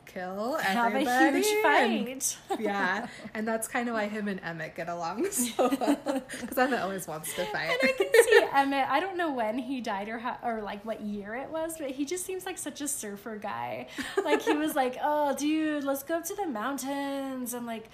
kill 0.07 0.57
Have 0.59 0.95
everybody. 0.95 1.38
a 1.38 1.40
huge 1.43 1.47
and- 1.64 2.23
fight. 2.23 2.37
yeah, 2.61 3.07
and 3.35 3.47
that's 3.47 3.67
kind 3.69 3.88
of 3.88 3.95
why 3.95 4.07
him 4.09 4.29
and 4.29 4.40
Emmett 4.45 4.75
get 4.75 4.88
along 4.88 5.31
so 5.31 5.69
well. 5.81 6.23
Because 6.40 6.59
Emmett 6.59 6.81
always 6.81 7.07
wants 7.07 7.35
to 7.35 7.45
fight. 7.47 7.71
And 7.71 7.79
I 7.83 7.93
can 7.97 8.07
see 8.25 8.40
Emmett. 8.53 8.88
I 8.88 9.01
don't 9.01 9.17
know 9.17 9.33
when 9.33 9.59
he 9.59 9.81
died 9.81 10.09
or 10.09 10.19
how, 10.19 10.37
or 10.43 10.62
like 10.62 10.85
what 10.85 11.01
year 11.01 11.35
it 11.35 11.49
was, 11.51 11.77
but 11.79 11.90
he 11.90 12.05
just 12.05 12.25
seems 12.25 12.47
like 12.47 12.59
such 12.59 12.81
a 12.81 12.88
surfer 12.88 13.37
guy. 13.37 13.88
Like 14.25 14.43
he 14.43 14.53
was 14.55 14.75
like, 14.75 14.97
"Oh, 15.03 15.35
dude, 15.37 15.85
let's 15.85 16.03
go 16.03 16.17
up 16.17 16.25
to 16.27 16.35
the 16.35 16.47
mountains," 16.47 17.55
and 17.55 17.67
like, 17.67 17.88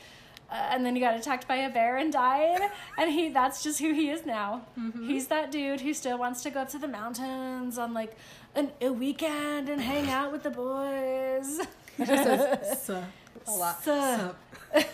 uh, 0.50 0.54
and 0.70 0.84
then 0.84 0.94
he 0.96 1.00
got 1.00 1.14
attacked 1.14 1.46
by 1.46 1.56
a 1.56 1.70
bear 1.70 1.96
and 1.96 2.12
died. 2.12 2.60
And 2.98 3.10
he 3.10 3.28
that's 3.30 3.62
just 3.62 3.78
who 3.80 3.92
he 3.94 4.10
is 4.10 4.26
now. 4.26 4.62
He's 5.00 5.28
that 5.28 5.50
dude 5.50 5.80
who 5.80 5.94
still 5.94 6.18
wants 6.18 6.42
to 6.42 6.50
go 6.50 6.60
up 6.60 6.68
to 6.70 6.78
the 6.78 6.88
mountains 6.88 7.78
on 7.78 7.94
like 7.94 8.16
an, 8.56 8.72
a 8.80 8.88
weekend 8.92 9.68
and 9.68 9.80
hang 9.80 10.10
out 10.10 10.32
with 10.32 10.42
the 10.42 10.50
boys. 10.50 11.60
He 12.00 12.04
just 12.06 12.24
says 12.24 12.82
"sup" 12.86 13.04
a 13.46 13.50
lot. 13.52 13.82
Sup. 13.84 14.36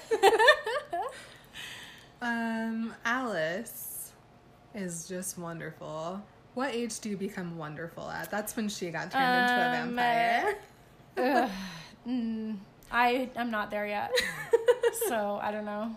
Um, 2.22 2.94
Alice 3.04 4.12
is 4.74 5.06
just 5.06 5.36
wonderful. 5.38 6.22
What 6.54 6.74
age 6.74 6.98
do 7.00 7.10
you 7.10 7.16
become 7.16 7.58
wonderful 7.58 8.08
at? 8.10 8.30
That's 8.30 8.56
when 8.56 8.68
she 8.70 8.90
got 8.90 9.10
turned 9.10 9.42
into 9.42 9.54
a 9.54 9.82
Um, 9.82 9.94
vampire. 9.96 10.58
Ugh. 11.18 11.50
Mm, 12.08 12.56
I 12.92 13.28
am 13.34 13.50
not 13.50 13.68
there 13.72 13.84
yet, 13.86 14.12
so 15.08 15.40
I 15.42 15.50
don't 15.50 15.64
know. 15.64 15.90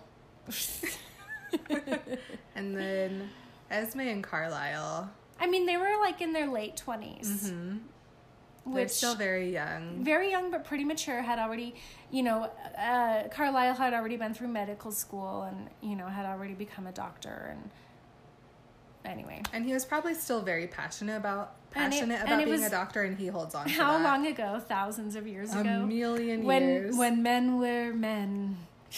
and 2.56 2.76
then 2.76 3.30
Esme 3.70 4.00
and 4.00 4.24
Carlisle. 4.24 5.08
I 5.40 5.46
mean, 5.48 5.68
they 5.68 5.78
were 5.78 5.98
like 6.02 6.20
in 6.22 6.34
their 6.34 6.48
late 6.48 6.82
20s 6.84 7.28
Mm-hmm. 7.28 7.78
They're 8.76 8.88
still 8.88 9.16
very 9.16 9.52
young. 9.54 10.04
very 10.04 10.30
young 10.32 10.52
but 10.52 10.64
pretty 10.66 10.84
mature. 10.84 11.22
Had 11.22 11.40
already, 11.40 11.76
you 12.12 12.24
know, 12.24 12.50
uh, 12.78 13.28
Carlisle 13.30 13.76
had 13.76 13.94
already 13.94 14.18
been 14.18 14.34
through 14.34 14.50
medical 14.50 14.92
school 14.92 15.44
and 15.44 15.70
you 15.82 15.96
know 15.96 16.08
had 16.08 16.26
already 16.26 16.54
become 16.54 16.88
a 16.88 16.92
doctor. 16.92 17.50
And 17.52 17.70
anyway, 19.06 19.42
And 19.54 19.66
he 19.66 19.74
was 19.74 19.86
probably 19.86 20.14
still 20.14 20.42
very 20.42 20.68
passionate 20.68 21.18
about 21.18 21.56
And 21.76 21.94
it- 21.94 21.98
passionate 21.98 22.22
about 22.24 22.44
being 22.46 22.64
a 22.64 22.70
doctor, 22.70 23.04
and 23.04 23.18
he 23.18 23.28
holds 23.28 23.56
on. 23.56 23.66
to 23.68 23.72
how 23.74 23.98
that. 23.98 24.04
long 24.04 24.28
ago? 24.28 24.62
Thousands 24.68 25.16
of 25.16 25.28
years 25.28 25.52
ago? 25.52 25.60
A 25.60 25.62
ago. 25.78 25.86
million 25.86 26.44
when 26.44 26.62
years. 26.64 26.96
when 26.98 27.24
men 27.24 27.58
were 27.60 27.94
men. 27.94 28.58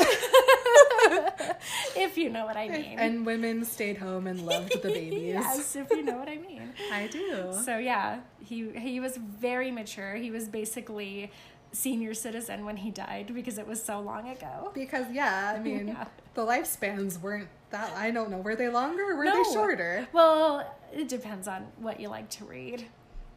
if 1.95 2.17
you 2.17 2.30
know 2.30 2.45
what 2.45 2.58
I 2.58 2.67
mean. 2.69 2.97
and 3.00 3.26
women 3.26 3.65
stayed 3.65 3.97
home 3.97 4.28
and 4.28 4.41
loved 4.45 4.82
the 4.82 4.89
babies. 4.93 5.34
yes, 5.34 5.76
if 5.76 5.89
you 5.91 6.04
know 6.04 6.17
what 6.17 6.28
I 6.30 6.38
mean. 6.38 6.74
I 6.91 7.08
do. 7.08 7.54
So 7.65 7.78
yeah, 7.78 8.19
he 8.43 8.69
he 8.71 9.00
was 9.00 9.17
very 9.17 9.71
mature. 9.71 10.15
He 10.15 10.32
was 10.32 10.47
basically 10.47 11.32
senior 11.74 12.13
citizen 12.13 12.65
when 12.65 12.76
he 12.78 12.91
died 12.91 13.32
because 13.34 13.58
it 13.58 13.65
was 13.67 13.82
so 13.82 14.00
long 14.02 14.30
ago. 14.30 14.71
Because 14.74 15.06
yeah, 15.12 15.54
I 15.56 15.60
mean, 15.60 15.88
Yeah. 15.89 16.06
the 16.34 16.45
lifespans 16.45 17.19
weren't 17.21 17.47
that. 17.69 17.91
I 17.95 18.12
don't 18.12 18.30
know. 18.30 18.39
Were 18.39 18.56
they 18.56 18.67
longer? 18.69 19.12
or 19.12 19.15
Were 19.15 19.26
No. 19.26 19.41
they 19.43 19.54
shorter? 19.54 20.08
Well, 20.12 20.69
it 20.93 21.08
depends 21.08 21.47
on 21.47 21.67
what 21.78 22.00
you 22.02 22.10
like 22.10 22.30
to 22.32 22.45
read. 22.45 22.86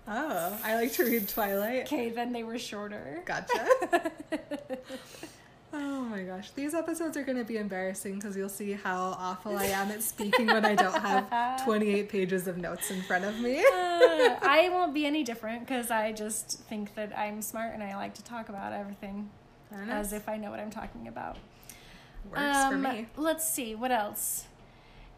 Oh, 0.07 0.59
I 0.63 0.75
like 0.75 0.93
to 0.95 1.05
read 1.05 1.29
Twilight. 1.29 1.83
Okay, 1.87 2.11
then 2.11 2.33
they 2.33 2.43
were 2.43 2.59
shorter. 2.59 3.23
Gotcha. 3.25 4.11
Oh 5.77 6.03
my 6.05 6.23
gosh, 6.23 6.51
these 6.53 6.73
episodes 6.73 7.17
are 7.17 7.25
going 7.25 7.37
to 7.39 7.45
be 7.45 7.57
embarrassing 7.57 8.15
because 8.15 8.37
you'll 8.37 8.49
see 8.49 8.73
how 8.73 9.17
awful 9.19 9.59
I 9.59 9.65
am 9.67 9.91
at 9.91 10.03
speaking 10.05 10.47
when 10.47 10.65
I 10.65 10.77
don't 10.77 10.95
have 11.01 11.65
28 11.65 12.09
pages 12.09 12.47
of 12.47 12.59
notes 12.59 12.93
in 12.93 13.03
front 13.03 13.25
of 13.25 13.41
me. 13.41 13.59
Uh, 13.59 14.37
I 14.41 14.69
won't 14.73 14.95
be 14.95 15.05
any 15.05 15.25
different 15.25 15.67
because 15.67 15.91
I 15.91 16.13
just 16.13 16.61
think 16.69 16.95
that 16.95 17.17
I'm 17.19 17.43
smart 17.43 17.75
and 17.75 17.83
I 17.83 17.97
like 17.97 18.15
to 18.15 18.23
talk 18.25 18.49
about 18.49 18.73
everything 18.73 19.31
as 19.89 20.13
if 20.13 20.29
I 20.29 20.37
know 20.37 20.51
what 20.53 20.61
I'm 20.61 20.71
talking 20.71 21.09
about. 21.09 21.39
Works 22.31 22.41
for 22.41 22.75
Um, 22.75 22.83
me. 22.83 23.07
Let's 23.17 23.49
see 23.49 23.75
what 23.75 23.91
else. 23.91 24.45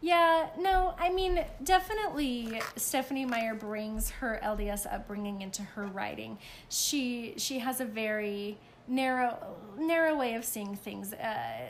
Yeah, 0.01 0.49
no, 0.59 0.95
I 0.99 1.09
mean, 1.11 1.43
definitely 1.63 2.61
Stephenie 2.75 3.25
Meyer 3.25 3.53
brings 3.55 4.09
her 4.11 4.39
LDS 4.43 4.91
upbringing 4.91 5.41
into 5.41 5.61
her 5.61 5.85
writing. 5.85 6.37
She 6.69 7.33
she 7.37 7.59
has 7.59 7.79
a 7.79 7.85
very 7.85 8.57
narrow 8.87 9.55
narrow 9.77 10.17
way 10.17 10.33
of 10.35 10.45
seeing 10.45 10.75
things. 10.75 11.13
Uh, 11.13 11.69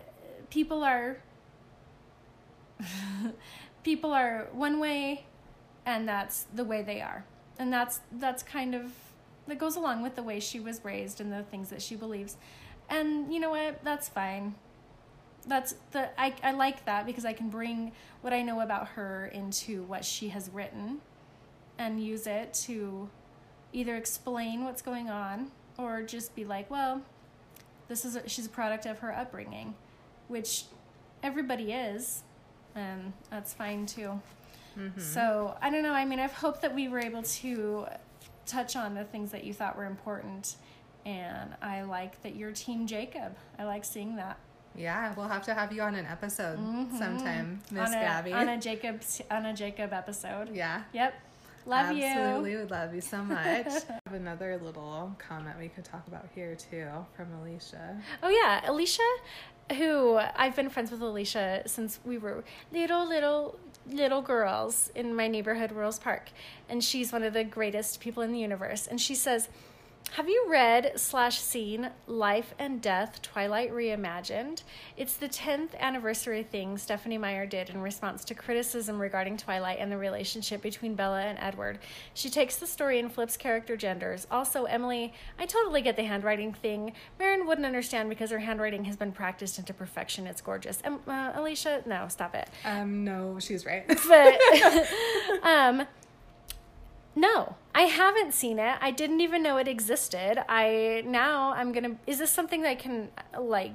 people 0.50 0.84
are 0.84 1.18
people 3.84 4.12
are 4.14 4.48
one 4.52 4.80
way 4.80 5.26
and 5.86 6.08
that's 6.08 6.46
the 6.54 6.64
way 6.64 6.82
they 6.82 7.02
are. 7.02 7.26
And 7.60 7.72
that's 7.72 8.02
that's 8.12 8.44
kind 8.44 8.76
of 8.76 8.94
that 9.48 9.58
goes 9.58 9.76
along 9.76 10.04
with 10.04 10.16
the 10.16 10.24
way 10.24 10.40
she 10.40 10.60
was 10.60 10.84
raised 10.84 11.22
and 11.22 11.32
the 11.32 11.44
things 11.44 11.70
that 11.70 11.82
she 11.82 11.96
believes. 11.96 12.38
And 12.90 13.34
you 13.34 13.40
know 13.40 13.50
what? 13.50 13.84
That's 13.84 14.08
fine 14.08 14.56
that's 15.48 15.76
the 15.92 16.10
I, 16.20 16.34
I 16.44 16.52
like 16.52 16.86
that 16.86 17.06
because 17.06 17.26
I 17.26 17.34
can 17.34 17.50
bring 17.50 17.94
what 18.22 18.34
I 18.34 18.42
know 18.42 18.60
about 18.60 18.90
her 18.90 19.28
into 19.28 19.84
what 19.84 20.06
she 20.06 20.30
has 20.30 20.50
written 20.50 21.00
and 21.78 22.04
use 22.04 22.28
it 22.28 22.54
to 22.66 23.10
either 23.74 23.96
explain 23.96 24.64
what's 24.64 24.82
going 24.82 25.10
on 25.10 25.52
or 25.78 26.02
just 26.04 26.36
be 26.36 26.46
like, 26.46 26.70
well, 26.72 27.02
this 27.88 28.04
is 28.06 28.16
a, 28.16 28.28
she's 28.28 28.46
a 28.46 28.50
product 28.50 28.86
of 28.86 29.00
her 29.00 29.14
upbringing, 29.16 29.76
which 30.28 30.66
everybody 31.24 31.72
is, 31.72 32.24
and 32.76 33.14
that's 33.30 33.54
fine 33.54 33.86
too. 33.86 34.20
Mm-hmm. 34.78 35.00
So 35.00 35.58
I 35.62 35.70
don't 35.70 35.84
know. 35.84 35.94
I 35.94 36.06
mean, 36.06 36.20
I've 36.20 36.34
hoped 36.34 36.62
that 36.62 36.74
we 36.76 36.88
were 36.88 37.00
able 37.00 37.24
to 37.24 37.88
touch 38.46 38.76
on 38.76 38.94
the 38.94 39.04
things 39.04 39.32
that 39.32 39.44
you 39.44 39.54
thought 39.54 39.76
were 39.78 39.86
important, 39.86 40.56
and 41.06 41.56
I 41.62 41.82
like 41.84 42.22
that 42.24 42.36
you're 42.36 42.52
Team 42.52 42.86
Jacob. 42.88 43.36
I 43.58 43.64
like 43.64 43.84
seeing 43.86 44.16
that. 44.18 44.38
Yeah, 44.76 45.14
we'll 45.18 45.28
have 45.28 45.44
to 45.46 45.56
have 45.56 45.74
you 45.74 45.82
on 45.82 45.96
an 45.96 46.06
episode 46.06 46.60
Mhm. 46.60 47.00
sometime, 47.00 47.62
Miss 47.72 47.90
Gabby. 47.90 48.34
on 48.34 48.48
a 48.48 48.58
Jacob 48.60 49.02
on 49.32 49.48
a 49.48 49.54
Jacob 49.54 49.92
episode. 49.94 50.50
yeah. 50.54 50.84
Yep. 50.94 51.16
Love 51.68 51.98
Absolutely, 51.98 52.52
you. 52.52 52.58
would 52.60 52.72
love 52.72 52.96
you 52.96 53.02
so 53.02 53.22
much. 53.22 53.68
I 53.90 54.00
have 54.06 54.14
another 54.14 54.58
little 54.64 55.14
comment 55.20 55.58
we 55.60 55.68
could 55.68 55.84
talk 55.84 56.08
about 56.08 56.26
here 56.34 56.56
too 56.56 56.88
from 57.14 57.28
Alicia. 57.42 58.02
Oh 58.24 58.30
yeah, 58.30 58.62
Alicia, 58.70 59.04
who 59.78 60.16
I've 60.16 60.56
been 60.56 60.70
friends 60.70 60.92
with 60.92 61.02
Alicia 61.02 61.64
since 61.66 62.00
we 62.06 62.18
were 62.18 62.46
little 62.72 63.06
little 63.06 63.60
little 63.86 64.22
girls 64.22 64.92
in 64.96 65.14
my 65.14 65.28
neighborhood, 65.28 65.74
Rose 65.74 66.00
Park, 66.00 66.30
and 66.70 66.82
she's 66.82 67.12
one 67.12 67.24
of 67.24 67.34
the 67.34 67.44
greatest 67.44 68.00
people 68.00 68.24
in 68.24 68.32
the 68.32 68.40
universe. 68.40 68.88
And 68.88 69.00
she 69.02 69.14
says, 69.14 69.50
"Have 70.14 70.30
you 70.30 70.46
read 70.50 70.94
slash 70.96 71.40
seen 71.40 71.92
Life 72.08 72.54
and 72.58 72.82
Death: 72.82 73.22
Twilight 73.22 73.72
Reimagined? 73.72 74.64
It's 74.96 75.14
the 75.14 75.28
tenth 75.28 75.76
anniversary 75.80 76.42
thing 76.44 76.78
Stephenie 76.78 77.18
Meyer 77.20 77.46
did 77.46 77.70
in 77.70 77.82
response 77.82 78.24
to 78.26 78.34
criticism 78.34 79.00
regarding 79.00 79.38
Twilight 79.38 79.78
and 79.80 79.92
the 79.92 79.98
relationship 79.98 80.62
between 80.62 80.96
Bella 80.96 81.22
and 81.22 81.38
Edward. 81.40 81.80
She 82.14 82.30
takes 82.30 82.58
the 82.58 82.66
story 82.66 83.00
and 83.00 83.12
flips 83.12 83.38
character 83.38 83.78
genders. 83.78 84.26
Also, 84.32 84.64
Emily, 84.66 85.14
I 85.38 85.46
totally 85.46 85.82
get 85.82 85.96
the 85.96 86.04
handwriting 86.04 86.52
thing. 86.54 86.94
Marin 87.20 87.46
wouldn't 87.46 87.66
understand 87.68 88.10
because 88.10 88.32
her 88.32 88.40
handwriting 88.40 88.86
has 88.86 88.96
been 88.96 89.12
practiced 89.12 89.60
into 89.60 89.74
perfection. 89.74 90.26
It's 90.26 90.42
gorgeous. 90.42 90.82
Um, 90.84 91.00
uh, 91.08 91.34
Alicia, 91.36 91.84
no, 91.86 92.08
stop 92.08 92.34
it. 92.34 92.50
Um, 92.66 93.04
no, 93.04 93.38
she's 93.40 93.66
right. 93.66 93.86
But 93.88 94.40
um 95.44 95.88
no, 97.16 97.56
I 97.78 97.82
haven't 97.82 98.34
seen 98.34 98.58
it. 98.58 98.76
I 98.82 98.90
didn't 98.90 99.22
even 99.22 99.44
know 99.44 99.58
it 99.58 99.68
existed. 99.68 100.44
I 100.50 101.04
now 101.06 101.54
I'm 101.54 101.72
gonna. 101.72 101.96
Is 102.08 102.18
this 102.18 102.32
something 102.32 102.64
that 102.64 102.70
I 102.70 102.76
can 102.76 103.10
like 103.40 103.74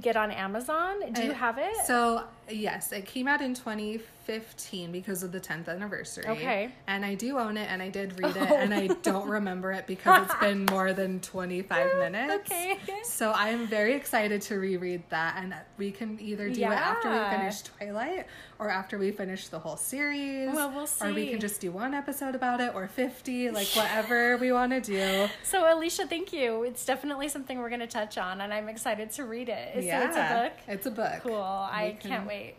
get 0.00 0.16
on 0.16 0.30
Amazon? 0.30 1.12
Do 1.12 1.22
you 1.22 1.32
have 1.32 1.58
it? 1.58 1.76
So 1.84 2.24
yes, 2.48 2.92
it 2.92 3.04
came 3.04 3.28
out 3.28 3.40
in 3.42 3.54
2015 3.54 4.90
because 4.92 5.22
of 5.22 5.32
the 5.32 5.40
10th 5.40 5.68
anniversary. 5.68 6.24
Okay. 6.26 6.70
And 6.86 7.04
I 7.04 7.14
do 7.14 7.38
own 7.38 7.56
it, 7.56 7.70
and 7.70 7.82
I 7.82 7.88
did 7.90 8.18
read 8.18 8.36
it, 8.36 8.42
Oh. 8.50 8.56
and 8.56 8.72
I 8.72 8.88
don't 9.02 9.28
remember 9.28 9.72
it 9.72 9.86
because 9.86 10.24
it's 10.24 10.34
been 10.36 10.64
more 10.70 10.92
than 10.92 11.20
25 11.20 11.98
minutes. 11.98 12.50
Okay. 12.50 12.78
So 13.04 13.32
I'm 13.32 13.66
very 13.66 13.94
excited 13.94 14.40
to 14.42 14.56
reread 14.56 15.02
that, 15.10 15.36
and 15.38 15.54
we 15.78 15.90
can 15.90 16.18
either 16.20 16.48
do 16.48 16.62
it 16.62 16.66
after 16.70 17.10
we 17.10 17.36
finish 17.36 17.62
Twilight 17.62 18.26
or 18.58 18.70
after 18.70 18.98
we 18.98 19.10
finish 19.10 19.48
the 19.48 19.58
whole 19.58 19.76
series. 19.76 20.54
Well, 20.54 20.70
we'll 20.74 20.86
see. 20.86 21.06
Or 21.06 21.12
we 21.12 21.28
can 21.28 21.40
just 21.40 21.60
do 21.60 21.70
one 21.70 21.94
episode 21.94 22.34
about 22.34 22.60
it, 22.60 22.74
or 22.74 22.86
50, 22.88 23.41
like 23.50 23.68
whatever 23.68 24.36
we 24.38 24.52
want 24.52 24.72
to 24.72 24.80
do. 24.80 25.28
So 25.42 25.72
Alicia, 25.72 26.06
thank 26.06 26.32
you. 26.32 26.62
It's 26.64 26.84
definitely 26.84 27.28
something 27.28 27.58
we're 27.58 27.70
gonna 27.70 27.86
touch 27.86 28.18
on, 28.18 28.40
and 28.40 28.52
I'm 28.52 28.68
excited 28.68 29.10
to 29.12 29.24
read 29.24 29.48
it. 29.48 29.74
So 29.74 29.80
it's 29.80 30.16
a 30.16 30.42
book. 30.42 30.52
It's 30.68 30.86
a 30.86 30.90
book. 30.90 31.20
Cool. 31.22 31.36
I 31.36 31.96
can- 32.00 32.10
can't 32.10 32.26
wait. 32.26 32.56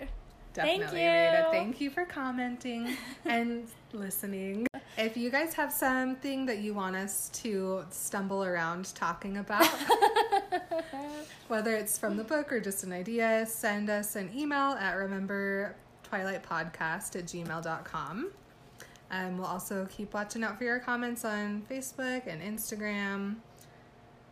Definitely 0.54 1.00
Thank 1.00 1.46
you. 1.46 1.52
Thank 1.52 1.82
you 1.82 1.90
for 1.90 2.06
commenting 2.06 2.96
and 3.26 3.68
listening. 3.92 4.68
If 5.00 5.18
you 5.18 5.32
guys 5.32 5.56
have 5.56 5.74
something 5.74 6.46
that 6.46 6.60
you 6.60 6.76
want 6.76 6.96
us 6.96 7.30
to 7.42 7.84
stumble 7.90 8.44
around 8.44 8.94
talking 8.94 9.38
about, 9.38 9.66
whether 11.48 11.76
it's 11.76 11.98
from 11.98 12.18
the 12.18 12.24
book 12.24 12.54
or 12.54 12.60
just 12.60 12.84
an 12.84 12.94
idea, 12.94 13.48
send 13.48 13.90
us 13.90 14.16
an 14.16 14.30
email 14.36 14.74
at 14.80 14.96
remembertwilightpodcast 14.96 17.16
at 17.16 17.26
gmail.com. 17.26 18.30
Um, 19.14 19.38
we'll 19.38 19.48
also 19.48 19.88
keep 19.92 20.14
watching 20.14 20.44
out 20.44 20.58
for 20.58 20.64
your 20.64 20.80
comments 20.80 21.24
on 21.24 21.62
Facebook 21.70 22.26
and 22.26 22.42
Instagram. 22.42 23.36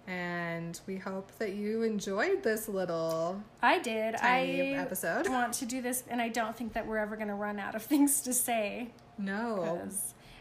And 0.08 0.80
we 0.88 0.98
hope 0.98 1.32
that 1.38 1.54
you 1.54 1.84
enjoyed 1.84 2.42
this 2.42 2.68
little 2.68 3.44
I 3.62 3.78
did. 3.78 4.16
I 4.16 4.74
episode. 4.76 5.28
want 5.30 5.54
to 5.54 5.66
do 5.68 5.82
this, 5.82 6.04
and 6.10 6.20
I 6.20 6.30
don't 6.30 6.58
think 6.58 6.74
that 6.74 6.88
we're 6.88 6.98
ever 6.98 7.16
gonna 7.16 7.36
run 7.36 7.60
out 7.60 7.76
of 7.76 7.84
things 7.92 8.22
to 8.22 8.34
say. 8.34 8.90
No. 9.20 9.88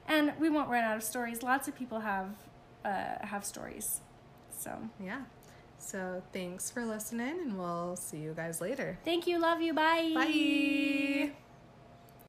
and 0.09 0.33
we 0.41 0.49
won't 0.49 0.71
run 0.71 0.83
out 0.85 0.97
of 0.97 1.03
stories. 1.03 1.43
Lots 1.43 1.69
of 1.69 1.77
people 1.77 2.01
have 2.01 2.31
uh, 2.85 3.27
have 3.27 3.45
stories. 3.45 4.01
So 4.59 4.73
Yeah. 4.99 5.21
So 5.79 6.23
thanks 6.33 6.71
for 6.71 6.85
listening, 6.87 7.39
and 7.41 7.59
we'll 7.59 7.97
see 7.97 8.19
you 8.19 8.33
guys 8.35 8.61
later. 8.63 8.99
thank 9.05 9.27
you. 9.27 9.39
Love 9.39 9.61
you. 9.61 9.75
Bye. 9.75 10.13
Bye. 10.15 11.50